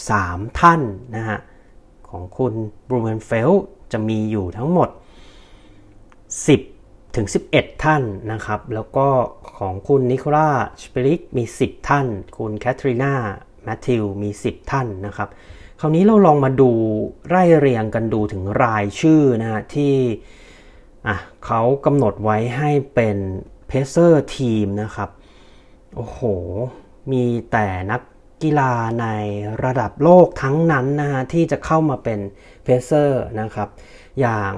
[0.00, 0.80] 13 ท่าน
[1.16, 1.38] นะฮะ
[2.08, 2.52] ของคุณ
[2.88, 3.50] บรูเมนเฟล
[3.92, 4.88] จะมีอยู่ทั้งหมด
[6.04, 6.75] 10
[7.16, 7.26] ถึง
[7.56, 8.02] 11 ท่าน
[8.32, 9.08] นะครับ แล้วก็
[9.58, 10.50] ของคุณนิโคล่า
[10.82, 13.14] สเปริกมี 10 ท่าน คุณแคทรีนา
[13.64, 15.28] แมทธิวมี 10 ท่านนะครับ
[15.80, 16.70] คราวนี้เราลองมาดู
[17.28, 19.94] ไล่เรียงกันดูถึงรายชื่อนะฮะที่
[21.06, 23.16] อะเขากำหนดไว้ให้เป็น
[23.68, 25.10] pacer team นะครับ
[25.96, 26.20] โอ้โห
[27.12, 28.02] มีแต่นัก
[28.42, 29.06] กีฬาใน
[29.64, 32.20] ระดับโลกทั้งนั้นนะฮะที่จะเข้ามาเป็น
[32.64, 33.68] pacer นะครับ
[34.20, 34.52] อย่าง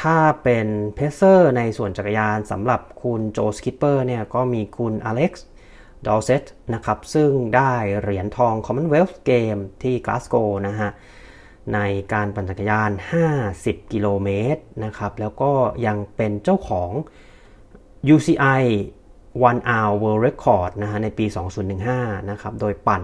[0.00, 5.46] ถ้าเป็น pacer ในส่วนจักรยานสำหรับคุณโจสคิปเปอร์เนี่ยก็มีคุณอเล็กซ์
[6.06, 10.90] ดอลเซตนะครับ ซึ่งได้เหรียญทอง Commonwealth Game ที่กลาสโกนะฮะ
[11.74, 11.78] ใน
[12.12, 12.90] การปั่นจักรยาน
[13.40, 15.52] 50 กิโลเมตรนะครับ แล้วก็
[15.86, 16.90] ยังเป็นเจ้าของ
[18.14, 18.62] UCI
[19.48, 21.26] One Hour World Record นะฮะ ในปี
[21.78, 23.02] 2015 นะครับ โดยปั่น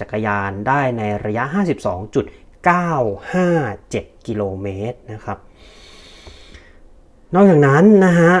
[0.00, 5.38] จักรยานได้ในระยะ 52.957 กิโลเมตรนะครับ
[7.34, 8.34] นอกจากนั้นนะฮะ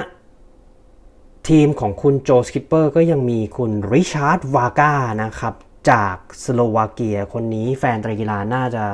[1.48, 5.54] ทีมของคุณโจสคิปเปอร์ก็ยังมีคุณริชาร์ดวาก้านะครับ
[5.90, 8.84] จากสโลวาเกียคนนี้แฟนไตรกีฬาน่าจะ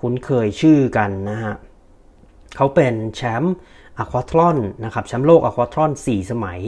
[0.00, 1.54] คุ้นเคยชื่อกันนะฮะ
[2.56, 3.54] เขาเป็นแชมป์
[3.98, 6.60] อะควาทรอนนะครับแชมป์โลกอะควาทรอน4 สมัย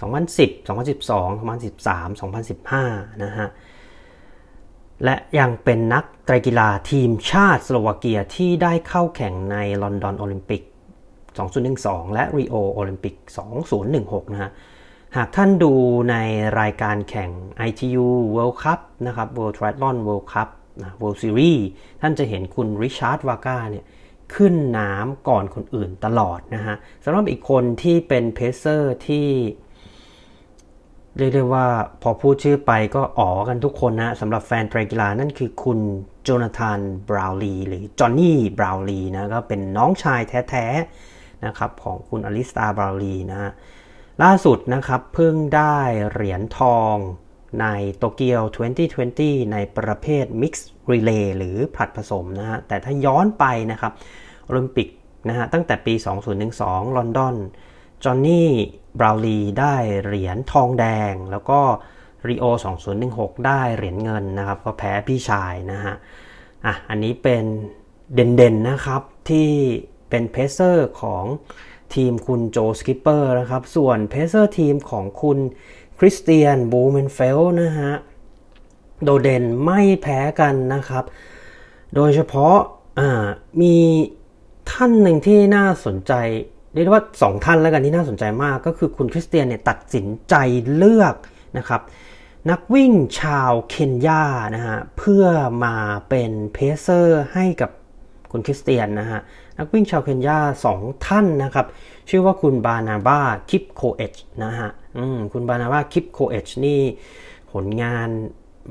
[0.00, 3.48] 2010 2012 2013 2015 นะฮะ
[5.04, 10.62] และยังเป็นนักไตรกีฬาทีมชาติสโลวาเกียที่ได้เข้าแข่งในลอนดอนโอลิมปิก
[11.68, 13.14] 2012 และรีโอโอลิมปิก
[13.74, 14.50] 2016 นะฮะ
[15.16, 15.72] หากท่านดู
[16.10, 16.16] ใน
[16.60, 17.30] รายการแข่ง
[17.68, 20.48] ITU World Cup นะครับ World Triathlon World Cup
[20.82, 21.60] นะ World Series
[22.00, 23.84] ท่านจะเห็นคุณริชาร์ดวาก้าเนี่ย
[24.34, 29.28] ขึ้นน้ำก่อนคนอื่นตลอดนะฮะสำหรับอีกคนที่เป็น pacer ที่
[31.18, 31.66] เรียกได้ว่า
[32.02, 35.78] พอพูดชื่อไปก็อ๋อกันทุกคนนะสำหรับแฟนไตรกีฬานั่นคือคุณ
[36.22, 41.15] โจนาธานบราวลีหรือจอห์นนี่บราวลีนะก็เป็นน้องชายแท้ ๆ
[41.46, 43.50] นะครับของคุณอลิสตาบราลีนะ
[44.22, 45.76] ล่าสุดนะครับเพิ่งได้
[46.12, 46.96] เหรียญทอง
[47.60, 48.42] ในโตเกียว
[48.96, 50.54] 2020 ในประเภท Mix
[50.90, 53.92] Relay หรือผลัดผสมนะฮะแต่ถ้าย้อนไปนะครับ
[54.44, 54.88] โอลิมปิก
[55.28, 55.94] นะฮะตั้งแต่ปี
[56.46, 57.34] 2012 ลอนดอน
[58.04, 58.48] จอห์นนี่
[58.98, 61.60] บราวลีได้เหรียญทองแดง แล้วก็
[62.28, 62.44] รีโอ
[62.96, 65.94] 2016 ได้เหรียญเงินนะครับ ก็แพ้พี่ชายนะฮะ
[66.66, 67.44] อะอันนี้เป็น
[68.14, 69.50] เด่นๆนะครับที่
[70.10, 71.24] เป็นเพเซอร์ของ
[71.94, 75.38] ทีมคุณโจสกิปเปอร์นะครับ ส่วน pacer team ของคุณ
[75.98, 77.92] คริสเตียนบูเมนเฟลนะฮะ
[79.02, 81.04] โดเด่นไม่แพ้กันนะครับ
[81.94, 82.56] โดยเฉพาะ
[83.62, 83.76] มี
[84.70, 86.12] ท่านหนึ่งที่น่าสนใจ
[86.74, 90.34] เรียกว่าสองท่านแล้วกันที่น่าสนใจมาก ก็คือคุณคริสเตียนเนี่ยตัดสินใจ
[90.76, 91.14] เลือก
[91.58, 91.80] นะครับ
[92.50, 95.24] นักวิ่งชาวเคนยานะฮะ เพื่อ
[95.64, 95.76] มา
[96.08, 97.70] เป็น pacer ให้กับ
[98.30, 99.20] คุณคริสเตียนนะฮะ
[99.58, 101.66] นักวิ่งชาวเคนยาสองท่านนะครับ
[102.10, 104.14] ชื่อว่าคุณบานาบาคิปโคเอช
[104.44, 104.70] นะฮะ
[105.32, 106.80] คุณบานาบาคิปโคเอชนี่
[107.52, 108.08] ผลงาน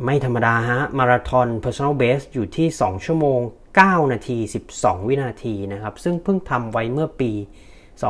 [0.04, 3.40] ไม่ธรรมดาฮะ มาราธอน personal best อยู่ที่ 2 ชั่วโมง
[3.76, 4.38] 9 นาที
[4.74, 7.32] 12 วินาทีนะครับ ซึ่งเพิ่งทำไว้เมื่อปี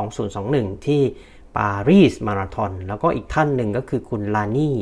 [0.04, 1.02] 2021 ที่
[1.56, 4.76] ปารีสมาราธอน แล้วก็อีกท่านหนึ่งก็คือคุณลานี่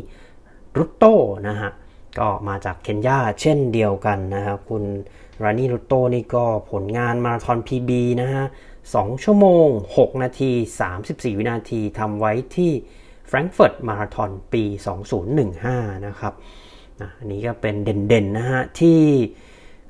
[0.76, 1.04] รุตโต
[1.48, 1.70] นะฮะ
[2.18, 4.84] ก็มาจากเคนยาเช่นเดียวกันนะครับ คุณ
[5.42, 8.44] รานี่รุโตนี่ก็ผลงานมาราธอน PB นะฮะ
[8.84, 9.66] 2 ชั่วโมง
[9.96, 10.50] 6 นาที
[10.94, 12.72] 34 วินาทีทำไว้ที่
[13.26, 14.64] แฟรงก์เฟิร์ตมาราธอนปี
[15.34, 16.34] 2015 นะครับ
[17.18, 19.00] อันนี้ก็เป็นเด่นๆนะฮะ ที่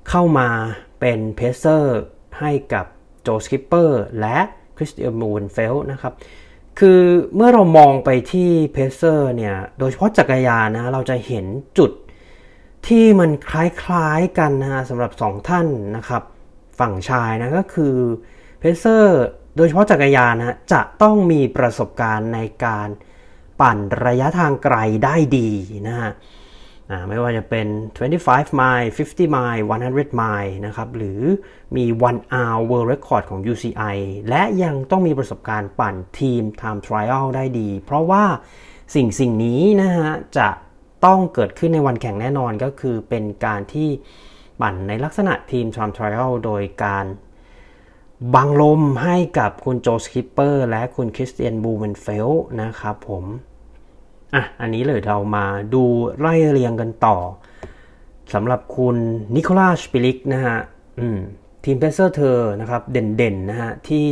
[0.09, 0.49] เข้ามา
[1.01, 2.01] เป็น pacer
[2.41, 2.87] ให้กับ
[3.23, 4.39] โจสคิปเปอร์และ
[4.77, 6.13] คริสเตียนบูเมนเฟลนะครับ
[6.79, 7.03] คือ
[7.35, 11.47] เมื่อเรามองไปที่เพเซอร์เนี่ย โดยเฉพาะจักรยานนะ เราจะเห็น
[11.79, 11.91] จุด
[12.89, 15.67] ที่มันคล้ายๆกันนะฮะสำหรับ 2 ท่าน
[15.97, 16.23] นะครับ
[16.79, 17.97] ฝั่งชายนะก็คือ
[18.59, 19.25] เพเซอร์
[19.57, 22.89] โดยเฉพาะจักรยานนะจะต้องมีประสบการณ์ในการ
[23.61, 25.51] ปั่นระยะทางไกลได้ดี
[25.89, 26.13] นะฮะ
[27.09, 27.67] ไม่ว่าจะเป็น
[28.15, 31.21] 25 mile 50 mile 100 mile นะครับ หรือ
[31.77, 33.97] มี 1 hour world record ของ UCI
[34.29, 38.25] และยังต้องมีประสบการณ์ปั่นทีม time trial ได้ดี เพราะว่า
[38.95, 40.49] สิ่งสิ่งนี้นะฮะจะ
[41.07, 43.89] ต้องเกิดขึ้นในวันแข่งแน่นอนก็คือเป็นการที่
[44.61, 47.07] ปั่นในลักษณะทีม time trial โดยการ
[48.35, 52.29] บังลมให้กับคุณโจสคิปเปอร์และคุณคริสเตียนบูเมนเฟล
[52.63, 53.25] นะครับผม
[54.35, 55.85] อะอันนี้เลยเรามาดู
[56.21, 57.17] ไล่เรียงกันต่อ
[58.35, 58.97] สำหรับคุณ
[59.35, 60.59] นิโคล่าสปิริกนะฮะ
[61.01, 61.19] อืม
[61.65, 64.07] ทีม pacer เธอนะครับเด่นๆนะฮะที่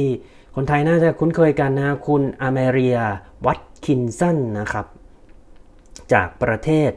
[0.55, 2.99] คนไทยน่าจะคุ้นเคยกันนะคุณอเมเรีย
[3.47, 4.87] วัตคินสันนะครับ
[6.13, 6.93] จากประเทศ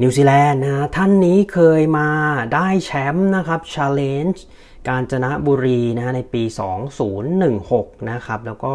[0.00, 2.08] นิวซีแลนด์นะท่านนี้เคยมา
[2.54, 4.38] ได้แชมป์นะครับ Challenge
[4.88, 6.42] กาญจนบุรีนะฮะในปี
[7.26, 8.74] 2016 นะครับแล้วก็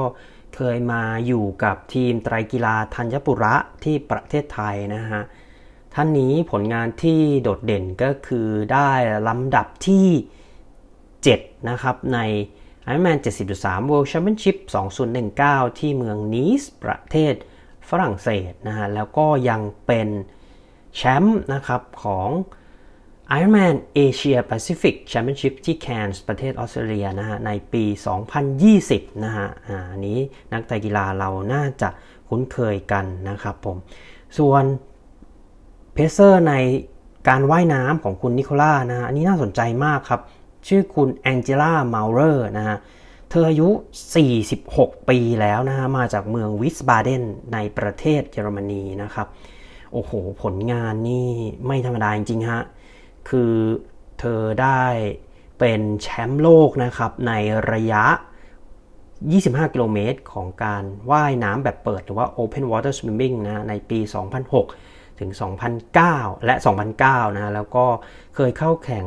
[0.55, 5.21] เคยมาอยู่กับทีมไตรกีฬาธัญปุระที่ประเทศไทยนะฮะ
[5.93, 8.89] ท่านนี้ผลงานที่โดดเด่นก็คือได้
[9.27, 10.07] ลำดับที่
[10.89, 12.19] 7 นะครับใน
[12.87, 13.17] Ironman
[13.53, 14.57] 70.3 World Championship
[15.23, 17.33] 2019 ที่เมืองนีสประเทศ
[17.89, 20.07] ฝรั่งเศสนะฮะแล้วก็ยังเป็น
[20.95, 22.29] แชมป์นะครับของ
[23.37, 27.83] Ironman Asia Pacific Championship ที่แคนส์ประเทศออสเตรเลียนะฮะในปี
[28.55, 30.19] 2020 นะฮะอ่าอันนี้
[30.53, 31.89] นักไตรกีฬาเราน่าจะ
[32.29, 33.77] คุ้นเคยกันนะครับผม
[34.37, 34.63] ส่วน
[35.93, 36.53] pacer ใน
[37.29, 40.21] การว่ายน้ำของคุณนิโคล่านะฮะอันนี้น่าสนใจมากครับ
[40.67, 43.69] ชื่อคุณแองเจล่ามาเลอร์นะฮะเธออายุ
[44.39, 49.27] 46 ปีแล้วนะฮะ มาจากเมืองวิสบาเดนในประเทศเยอรมนีนะครับ
[49.93, 51.29] โอ้โห ผลงานนี่
[51.67, 52.61] ไม่ธรรมดาจริงๆฮะ
[53.29, 53.53] คือ
[54.19, 54.83] เธอได้
[55.59, 57.33] เป็นแชมป์โลกนะครับ ใน
[57.71, 58.03] ระยะ
[58.91, 63.99] 25 กิโลเมตรของการว่ายน้ำแบบเปิด หรือว่า Open Water Swimming นะ ในปี
[64.59, 65.31] 2006 ถึง
[65.87, 66.55] 2009 และ
[66.95, 67.85] 2009 นะ แล้วก็
[68.35, 69.05] เคยเข้าแข่ง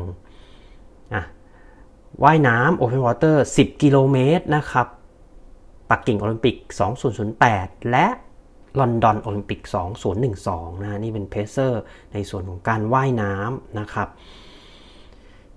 [2.24, 4.86] ว่ายน้ำ Open Water 10 กิโลเมตรนะครับ
[5.90, 6.56] ปักกิ่งโอลิมปิก
[7.24, 8.06] 2008 และ
[8.80, 9.60] ลอนดอนโอลิมปิก
[10.22, 14.08] 2012 นะ นี่เป็นเพเซอร์ในส่วนของการว่ายน้ำนะครับ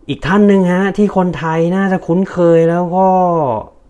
[0.10, 3.08] อีกท่านหนึ่งฮะที่คนไทยน่าจะคุ้นเคยแล้วก็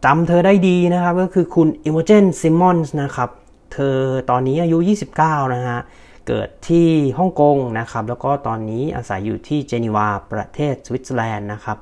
[0.05, 3.29] จำเธอได้ดีนะครับ ก็คือคุณอิโมเจนซิมอนส์นะครับ
[3.73, 3.97] เธอ
[4.29, 4.77] ตอนนี้อายุ
[5.17, 5.79] 29 นะฮะ
[6.27, 11.77] เกิดที่ฮ่องกงนะครับ แล้วก็ตอนนี้อาศัยอยู่ที่เจนีวาประเทศสวิตเซอร์แลนด์นะครับ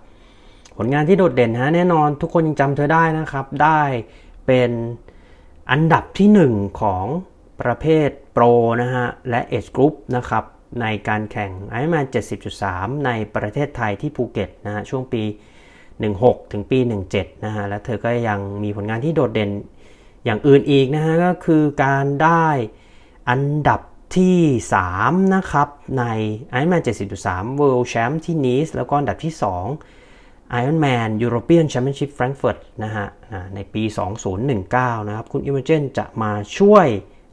[0.82, 3.82] ผลงานที่โดดเด่นฮะแน่นอนทุกคนยังจำเธอได้นะครับ ได้
[4.48, 4.72] เป็น
[5.72, 7.06] อันดับที่ 1 ของ
[7.62, 8.44] ประเภทโปร
[8.82, 10.44] นะฮะ และเอ e กรุ๊ปนะครับ
[10.82, 12.06] ในการแข่ง Ironman
[12.56, 15.24] 70.3 ในประเทศไทยที่ภูเก็ตนะฮะช่วงปี
[15.88, 16.80] 16 ถึงปี
[17.12, 19.52] 17 นะฮะ และเธอก็ยังมีผลงานที่โดดเด่น
[20.26, 22.46] อย่างอื่นอีกนะฮะ ก็คือการได้
[23.30, 23.82] อันดับ
[24.18, 24.40] ที่
[24.86, 25.68] 3 นะครับ
[26.00, 26.04] ใน
[26.56, 26.84] Ironman
[27.22, 29.99] 70.3 World Champ ที่นีสแล้วก็อันดับที่ 2
[30.60, 33.08] Ironman European Championship Frankfurt นะฮะ
[33.56, 33.84] ในปี
[34.46, 36.88] 2019 นะครับ คุณอิโมเจนจะมาช่วย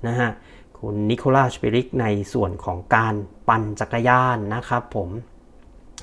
[0.08, 0.30] นะฮะ
[0.78, 3.14] คุณนิโคล่าสเปริกในส่วนของการ
[3.48, 5.08] ปั่นจักรยานนะครับผม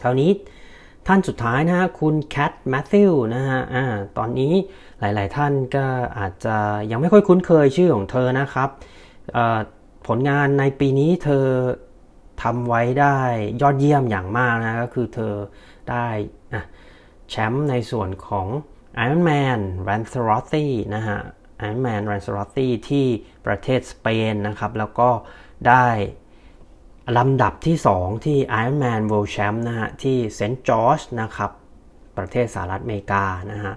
[0.03, 0.31] คราวนี้
[1.07, 3.83] ท่านสุดท้ายนะฮะคุณแคทแมทธิวนะฮะอ่า
[4.17, 4.53] ตอนนี้
[4.99, 5.85] หลาย ๆ ท่านก็
[6.17, 6.55] อาจจะ
[6.91, 8.69] ยังไม่ค่อยคุ้นเคยชื่อของเธอนะครับ
[10.07, 11.45] ผลงานในปีนี้เธอ
[12.43, 13.17] ทำไว้ได้
[13.61, 15.33] ยอดเยี่ยมอย่างมากนะก็คือเธอ
[15.91, 16.05] ได้
[17.35, 18.47] แชมป์ในส่วนของ
[19.05, 21.19] Ironman Lanzarote นะฮะ
[21.65, 23.05] Ironman r a n t h e r o t h y ที่
[23.45, 25.09] ประเทศสเปนนะครับ แล้วก็
[25.67, 25.87] ได้
[27.17, 31.51] ลำดับที่ 2 ที่ Ironman World Champ นะฮะ ที่เซนต์จอร์จนะครับ
[32.17, 33.73] ประเทศสหรัฐอเมริกานะฮะ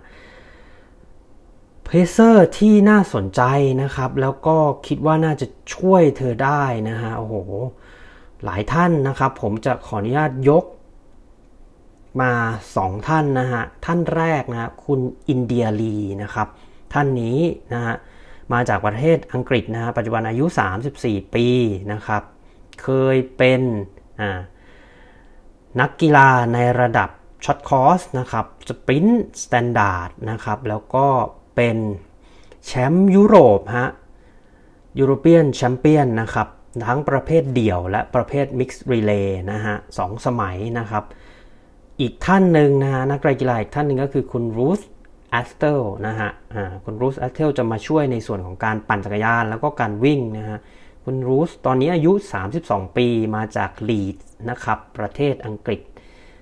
[1.85, 3.43] pacer ที่น่าสนใจ
[3.83, 7.37] นะครับ แล้วก็คิดว่าน่าจะช่วยเธอได้นะฮะ โอ้โห
[8.45, 10.65] หลายท่านนะครับ ผมจะขออนุญาตยก
[12.21, 12.33] มา
[12.73, 16.49] 2ท่านนะฮะ ท่านแรกนะคุณอินเดียลีนะครับ
[16.93, 17.39] ท่านนี้
[17.75, 17.95] นะฮะ
[18.53, 20.45] มาจากประเทศอังกฤษนะฮะปัจจุบันอายุ
[20.91, 21.47] 34 ปี
[21.93, 22.23] นะครับ
[22.83, 23.61] เคยเป็น
[25.81, 27.09] นักกีฬาในระดับ
[27.45, 31.07] short course นะครับ sprint standard นะครับ แล้วก็
[31.57, 31.77] เป็น
[32.67, 33.89] แชมป์ยุโรปฮะ
[34.99, 36.49] European Champion นะครับ
[36.87, 41.05] ทั้งประเภทเดี่ยวและประเภท mixed relay นะฮะสองสมัยนะครับ
[42.01, 44.81] อีกท่านหนึ่งนะฮะนักกีฬาอีกท่านหนึ่งก็คือคุณ Ruth
[45.31, 46.31] Astle นะฮะ
[46.85, 50.59] คุณ Ruth Astle จะมาช่วยในส่วนของการปั่นจักรยาน แล้วก็การวิ่งนะฮะ
[51.05, 52.13] คุณ Ruth ตอนนี้อายุ
[52.55, 54.17] 32 ปีมาจาก Leeds
[54.51, 55.81] นะครับ ประเทศอังกฤษ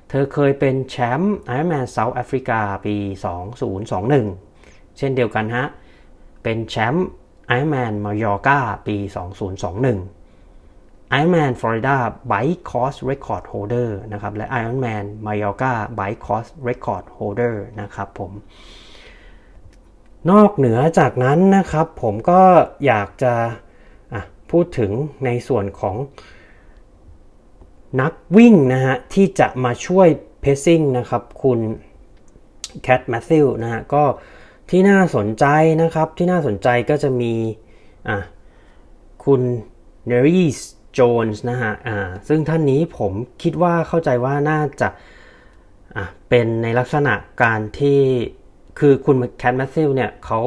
[0.08, 2.96] เธอเคยเป็นแชมป์ Ironman South Africa ปี
[4.16, 5.66] 2021 เช่นเดียวกันฮะ
[6.42, 7.06] เป็นแชมป์
[7.46, 8.96] ไอรอนแมนมายอร์กาปี
[9.62, 10.23] 2021
[11.18, 11.96] Ironman Florida
[12.30, 18.32] Bike Course Record Holder นะครับ และ Ironman Mallorca Bike Course Record Holder นะครับผม
[20.30, 22.42] นอกเหนือจากนั้นนะครับผมก็
[22.86, 23.34] อยากจะ
[24.50, 24.90] พูดถึง
[25.24, 25.96] ในส่วนของ
[28.00, 30.08] นักวิ่งนะฮะ ที่จะมาช่วย
[30.40, 31.60] เพซซิ่งนะครับ คุณ
[32.82, 34.04] แคทแมทธิวนะฮะ ก็
[34.70, 35.44] ที่น่าสนใจ
[35.82, 37.34] นะครับที่น่าสนใจก็จะมี
[38.08, 38.18] อะ
[39.24, 39.40] คุณ
[40.06, 40.58] เนรีส
[40.94, 44.88] โจนส์นะฮะอ่าซึ่งท่านนี้ผมคิดว่าเข้าใจว่าน่าจะ
[45.96, 48.00] อ่าเป็นในลักษณะการที่
[48.78, 50.40] คือคุณแคทแมทธิวเนี่ยเขา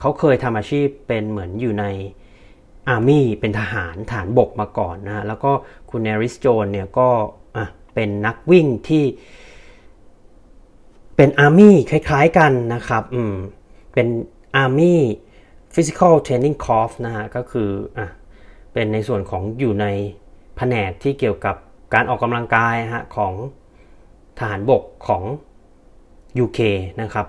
[0.00, 1.84] เขาเคยทำอาชีพเป็นเหมือนอยู่ใน
[2.88, 5.52] อาร์มี่เป็นทหารฐานบกมาก่อนนะฮะแล้วก็
[5.90, 7.08] คุณเนริสโจนเนี่ยก็
[7.56, 9.04] อะเป็นนักวิ่งที่
[11.16, 13.34] เป็นอาร์มี่คล้ายๆกันนะครับอืม
[13.92, 14.06] เป็น
[14.56, 15.00] อาร์มี่
[15.74, 18.08] physical training course นะฮะก็คืออะ
[18.74, 19.86] เป็นในส่วนของอยู่ใน
[20.56, 21.56] แผนกที่เกี่ยวกับ
[21.94, 23.32] การออกกำลังกายฮะของ
[24.38, 25.22] ทหารบกของ
[26.44, 26.60] UK
[27.02, 27.26] นะครับ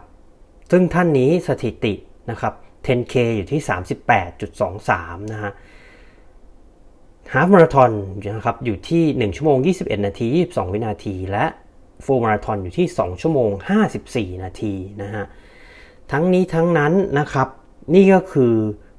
[0.71, 1.93] ซึ่งท่านนี้สถิติ
[2.29, 2.53] นะครับ
[2.87, 3.61] 10K อยู่ที่
[4.45, 5.51] 38.23 นะฮะ
[7.33, 7.91] ฮาฟมาราทอน
[8.37, 11.45] นะครับอยู่ที่ 1 ชั่วโมง 21 นาที 22 วินาที และ
[12.05, 13.51] ฟูลมาราทอนอยู่ที่ 2 ชั่วโมง
[13.97, 15.25] 54 นาทีนะฮะ
[16.11, 17.47] ทั้งนี้ทั้งนั้นนะครับ
[17.93, 18.53] นี่ก็คือ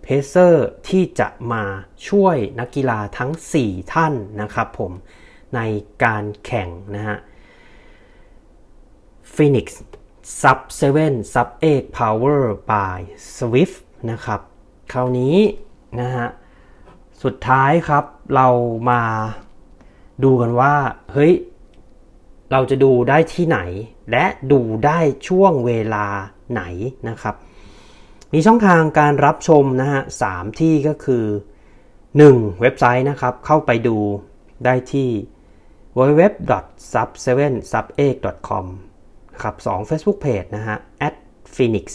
[0.08, 1.64] เพเซอร์ที่จะมา
[2.08, 3.30] ช่วยนักกีฬาทั้ง
[3.62, 4.92] 4 ท่านนะครับผม
[5.54, 5.60] ใน
[6.04, 7.18] การแข่งนะฮะ
[9.34, 9.66] Phoenix
[10.40, 10.58] Sub
[10.96, 12.40] 7 Sub 8 Power
[12.70, 12.98] by
[13.36, 13.78] Swift
[14.10, 14.40] นะครับ
[14.92, 15.36] คราวนี้
[16.00, 16.26] นะฮะ
[17.22, 18.04] สุดท้ายครับ
[18.34, 18.48] เรา
[18.90, 19.02] มา
[20.24, 20.74] ดูกันว่า
[21.12, 21.34] เฮ้ย
[22.52, 23.58] เราจะดูได้ที่ไหน
[24.10, 24.98] และดูได้
[25.28, 26.06] ช่วงเวลา
[26.52, 26.62] ไหน
[27.08, 27.36] นะครับ
[28.38, 31.24] มีช่องทางการรับชมนะฮะสามที่ก็คือ
[31.92, 32.60] 1.
[32.60, 33.96] เว็บไซต์นะครับ เข้าไปดู
[34.64, 35.08] ได้ที่
[35.96, 38.64] www.sub7sub8.com
[39.32, 39.88] นะครับ 2.
[39.88, 40.76] Facebook Page นะฮะ
[41.54, 41.86] @phoenix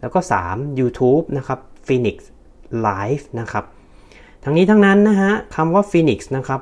[0.00, 0.18] แล้วก็
[0.50, 0.80] 3.
[0.80, 2.16] YouTube นะครับ Phoenix
[2.86, 3.64] Live นะครับ
[4.44, 6.60] ทั้งนี้ทั้งนั้นนะฮะคำว่า Phoenix นะครับ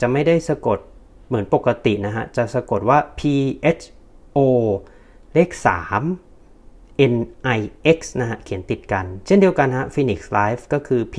[0.00, 0.78] จะไม่ได้สะกด
[1.26, 3.20] เหมือนปกตินะฮะ จะสะกดว่า P
[3.80, 3.82] H
[4.36, 4.38] O
[5.34, 5.50] เลข
[5.90, 6.25] 3
[7.14, 7.16] N
[7.58, 7.60] I
[7.96, 11.16] X นะฮะ เขียนติดกัน เช่นเดียวกันฮะ Phoenix Live ก็คือ P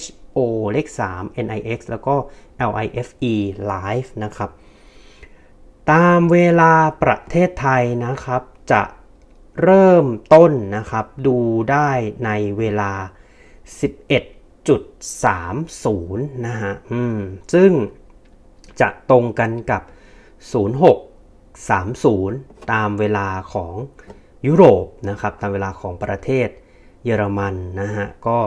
[0.00, 0.04] H
[0.36, 0.38] O
[0.72, 2.14] เลข 3 N I X แล้วก็
[2.70, 3.34] L I F E
[3.72, 4.50] Live นะครับ
[5.92, 8.42] ตามเวลาประเทศไทยนะครับ
[8.72, 8.82] จะ
[9.62, 11.38] เริ่มต้นนะครับ ดู
[11.70, 11.90] ได้
[12.24, 12.92] ในเวลา
[13.78, 17.18] 11.30 นะฮะ อืม
[17.54, 17.70] ซึ่ง
[18.80, 19.82] จะตรงกันกับ
[21.46, 23.74] 0630 ตามเวลาของ
[24.46, 26.48] ยุโรปนะครับตามเวลาของประเทศ
[27.04, 28.38] เยอรมันนะฮะก็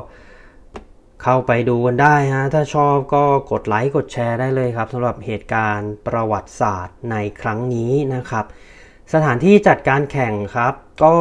[1.24, 8.46] เข้าไปดูกันได้ฮะถ้าชอบก็กดไลค์กดแชร์ได้เลยครับสำหรับเหตุการณ์ประวัติศาสตร์ในครั้งนี้นะครับ
[9.14, 10.74] สถานที่จัดการแข่งครับ
[11.04, 11.18] ก็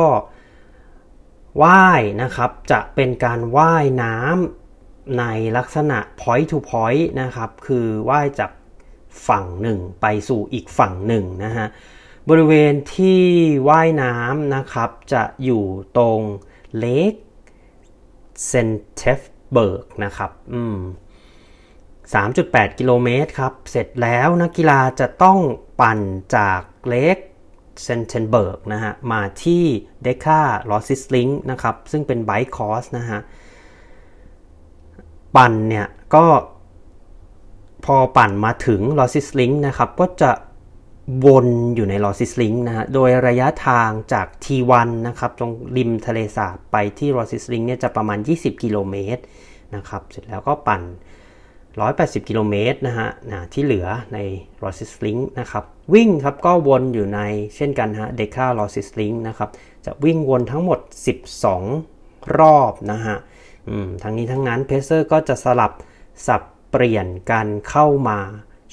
[1.63, 5.25] ว่ายนะครับจะเป็นการว่ายน้ำใน
[5.57, 8.51] ลักษณะ point to point นะครับคือว่ายจาก
[9.29, 11.67] ฝั่งหนึ่งไปสู่อีกฝั่งหนึ่งนะฮะ
[12.29, 13.23] บริเวณที่
[13.69, 15.65] ว่ายน้ำนะครับ จะอยู่
[15.97, 16.21] ตรง
[16.79, 17.13] Lake
[18.47, 20.79] Senftenberg นะครับอืม
[22.15, 25.39] 3.8 กิโลเมตรครับ เสร็จแล้วนักกีฬาจะต้อง
[25.81, 26.01] ปั่น
[26.37, 27.19] จาก Lake
[27.85, 29.65] Senftenberg นะฮะ มาที่
[30.03, 33.21] Dekra Lausitzring นะครับ ซึ่งเป็น bike course นะฮะ
[35.37, 36.25] ปั่นเนี่ย ก็
[37.85, 40.31] พอปั่นมาถึง Lausitzring นะครับ ก็จะ
[41.25, 41.47] วน
[41.77, 49.23] อยู่ใน Lausitzring นะฮะ โดยระยะทางจาก T1 นะครับ ตรงริมทะเลสาบไปที่ Lausitzring เนี่ยจะประมาณ 20 กิโลเมตร
[49.77, 50.83] นะครับ เสร็จแล้วก็ปั่น
[51.55, 54.19] 180 กิโลเมตรนะฮะนะที่เหลือใน
[54.63, 57.21] Lausitzring นะครับ วิ่งครับก็วนอยู่ใน
[57.57, 59.51] เช่นกันฮะ Dekra Lausitzring นะครับ
[59.87, 60.79] จะวิ่งวนทั้งหมด
[61.57, 63.17] 12 รอบนะฮะ
[64.03, 65.73] ทั้งนี้ทั้งนั้น pacer ก็จะสลับ
[66.27, 68.19] สับเปลี่ยนกันเข้ามา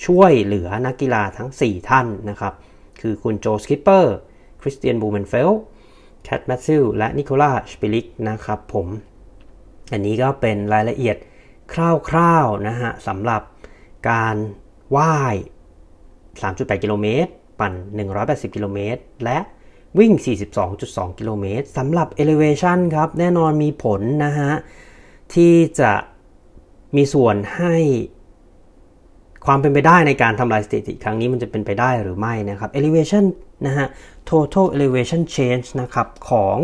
[0.06, 2.54] ช่วยเหลือนักกีฬาทั้ง 4 ท่านนะครับ
[3.02, 5.52] คือคุณ Joe Skipper Kristian Blummenfelt
[6.24, 8.88] Kat Matthews และ Nicola Spirig นะครับผม
[9.92, 11.18] อันนี้ก็เป็นรายละเอียด
[12.10, 13.42] คร่าวๆนะฮะสำหรับ
[14.10, 14.36] การ
[14.98, 15.36] ว่าย
[16.28, 17.74] 3.8 กิโลเมตร ปั่น
[18.14, 19.38] 180 กิโลเมตร และ
[20.00, 20.12] วิ่ง
[20.66, 24.52] 42.2 กิโลเมตรสำหรับ elevation ครับ แน่นอนมีผลนะฮะ
[25.34, 25.92] ที่จะ
[26.96, 27.76] มีส่วนให้
[29.48, 33.26] ความเป็นไปได้ในการทำลายสถิติครั้งนี้มันจะเป็นไปได้หรือไม่นะครับ elevation
[33.66, 33.88] นะฮะ
[34.30, 36.58] total elevation change นะครับของ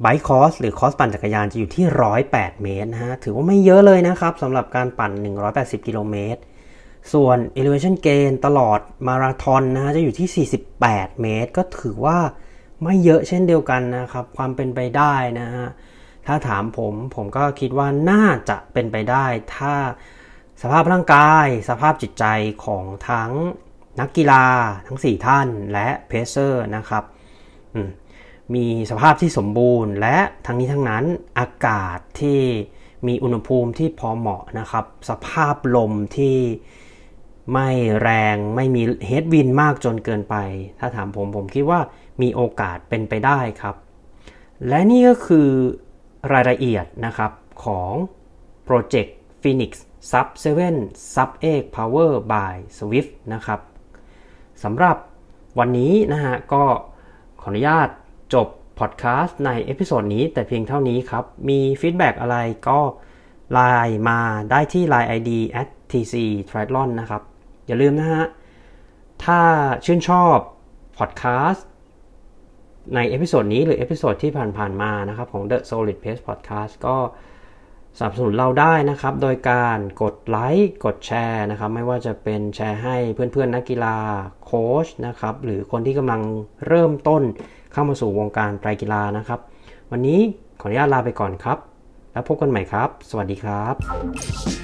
[0.00, 1.84] ไบค์คอสหรือคอสปั่นจักรยานจะอยู่ที่
[2.24, 5.10] 108 เมตรนะฮะ ถือว่าไม่เยอะเลยนะครับสำหรับการปั่น
[5.50, 6.40] 180 กิโลเมตร
[7.12, 10.46] ส่วน elevation gain ตลอดมาราธอนนะฮะจะอยู่ที่
[10.80, 12.18] 48 เมตร ก็ถือว่า
[12.82, 15.66] ไม่เยอะเช่นเดียวกันนะครับ ความเป็นไปได้นะฮะ
[16.26, 19.74] ถ้าถามผมผมก็คิดว่าน่าจะเป็นไปได้ถ้า
[20.62, 22.24] สภาพร่างกาย สภาพจิตใจ
[22.64, 23.32] ของทั้ง
[24.00, 24.44] นักกีฬา
[24.86, 27.04] ทั้ง 4 ท่านและเพเซอร์นะครับ
[28.54, 31.04] มีสภาพที่สมบูรณ์ และทั้งนี้ทั้งนั้น
[31.38, 32.40] อากาศที่
[33.06, 36.38] มีอุณหภูมิที่พอเหมาะนะครับ สภาพลมที่
[37.52, 37.68] ไม่
[38.02, 40.36] แรงไม่มี headwind มากจนเกินไป
[40.78, 41.80] ถ้าถามผมผมคิดว่า
[42.22, 43.76] มีโอกาสเป็นไปได้ครับ
[44.68, 45.48] และนี่ก็คือ
[46.32, 47.32] รายละเอียดนะครับ
[47.64, 47.92] ของ
[48.68, 49.10] Project
[49.42, 49.70] Phoenix
[50.10, 50.28] Sub
[50.72, 53.60] 7 Sub 8 Powered by Zwift นะครับ
[54.62, 54.96] สำหรับ
[55.58, 56.64] วันนี้นะฮะก็
[57.40, 57.88] ขออนุญาต
[58.34, 58.48] จบ
[58.78, 62.36] พอดแคสต์ใน episode นี้แต่เพียงเท่านี้ครับ มี feedback อะไร
[62.68, 62.80] ก็
[63.52, 65.30] ไลน์มาได้ที่ Line ID
[65.60, 66.14] at tc
[66.48, 67.22] triathlon นะครับ
[67.66, 68.24] อย่าลืมนะฮะ
[69.24, 69.40] ถ้า
[69.84, 70.36] ชื่นชอบ
[70.98, 71.66] พอดแคสต์
[72.94, 76.96] ใน episode นี้หรือ episode ที่ผ่านๆมานะครับ ของ The Solid Pace Podcast ก็
[77.98, 83.96] สนับสนุนเราได้นะครับ โดยการกดไลค์กดแชร์นะครับ ไม่ว่าจะเป็นแชร์ให้เพื่อนๆ นักกีฬา
[84.44, 86.20] โค้ชนะครับ หรือคนที่กำลัง
[86.66, 87.22] เริ่มต้น
[87.72, 89.40] เข้ามาสู่วงการไตรกีฬานะครับ
[89.90, 90.20] วันนี้
[90.60, 91.58] ขออนุญาตลาไปก่อนครับ
[92.12, 94.63] แล้วพบกันใหม่ครับ สวัสดีครับ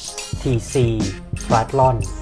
[0.41, 0.99] tc
[1.35, 2.20] triathlon Thank you.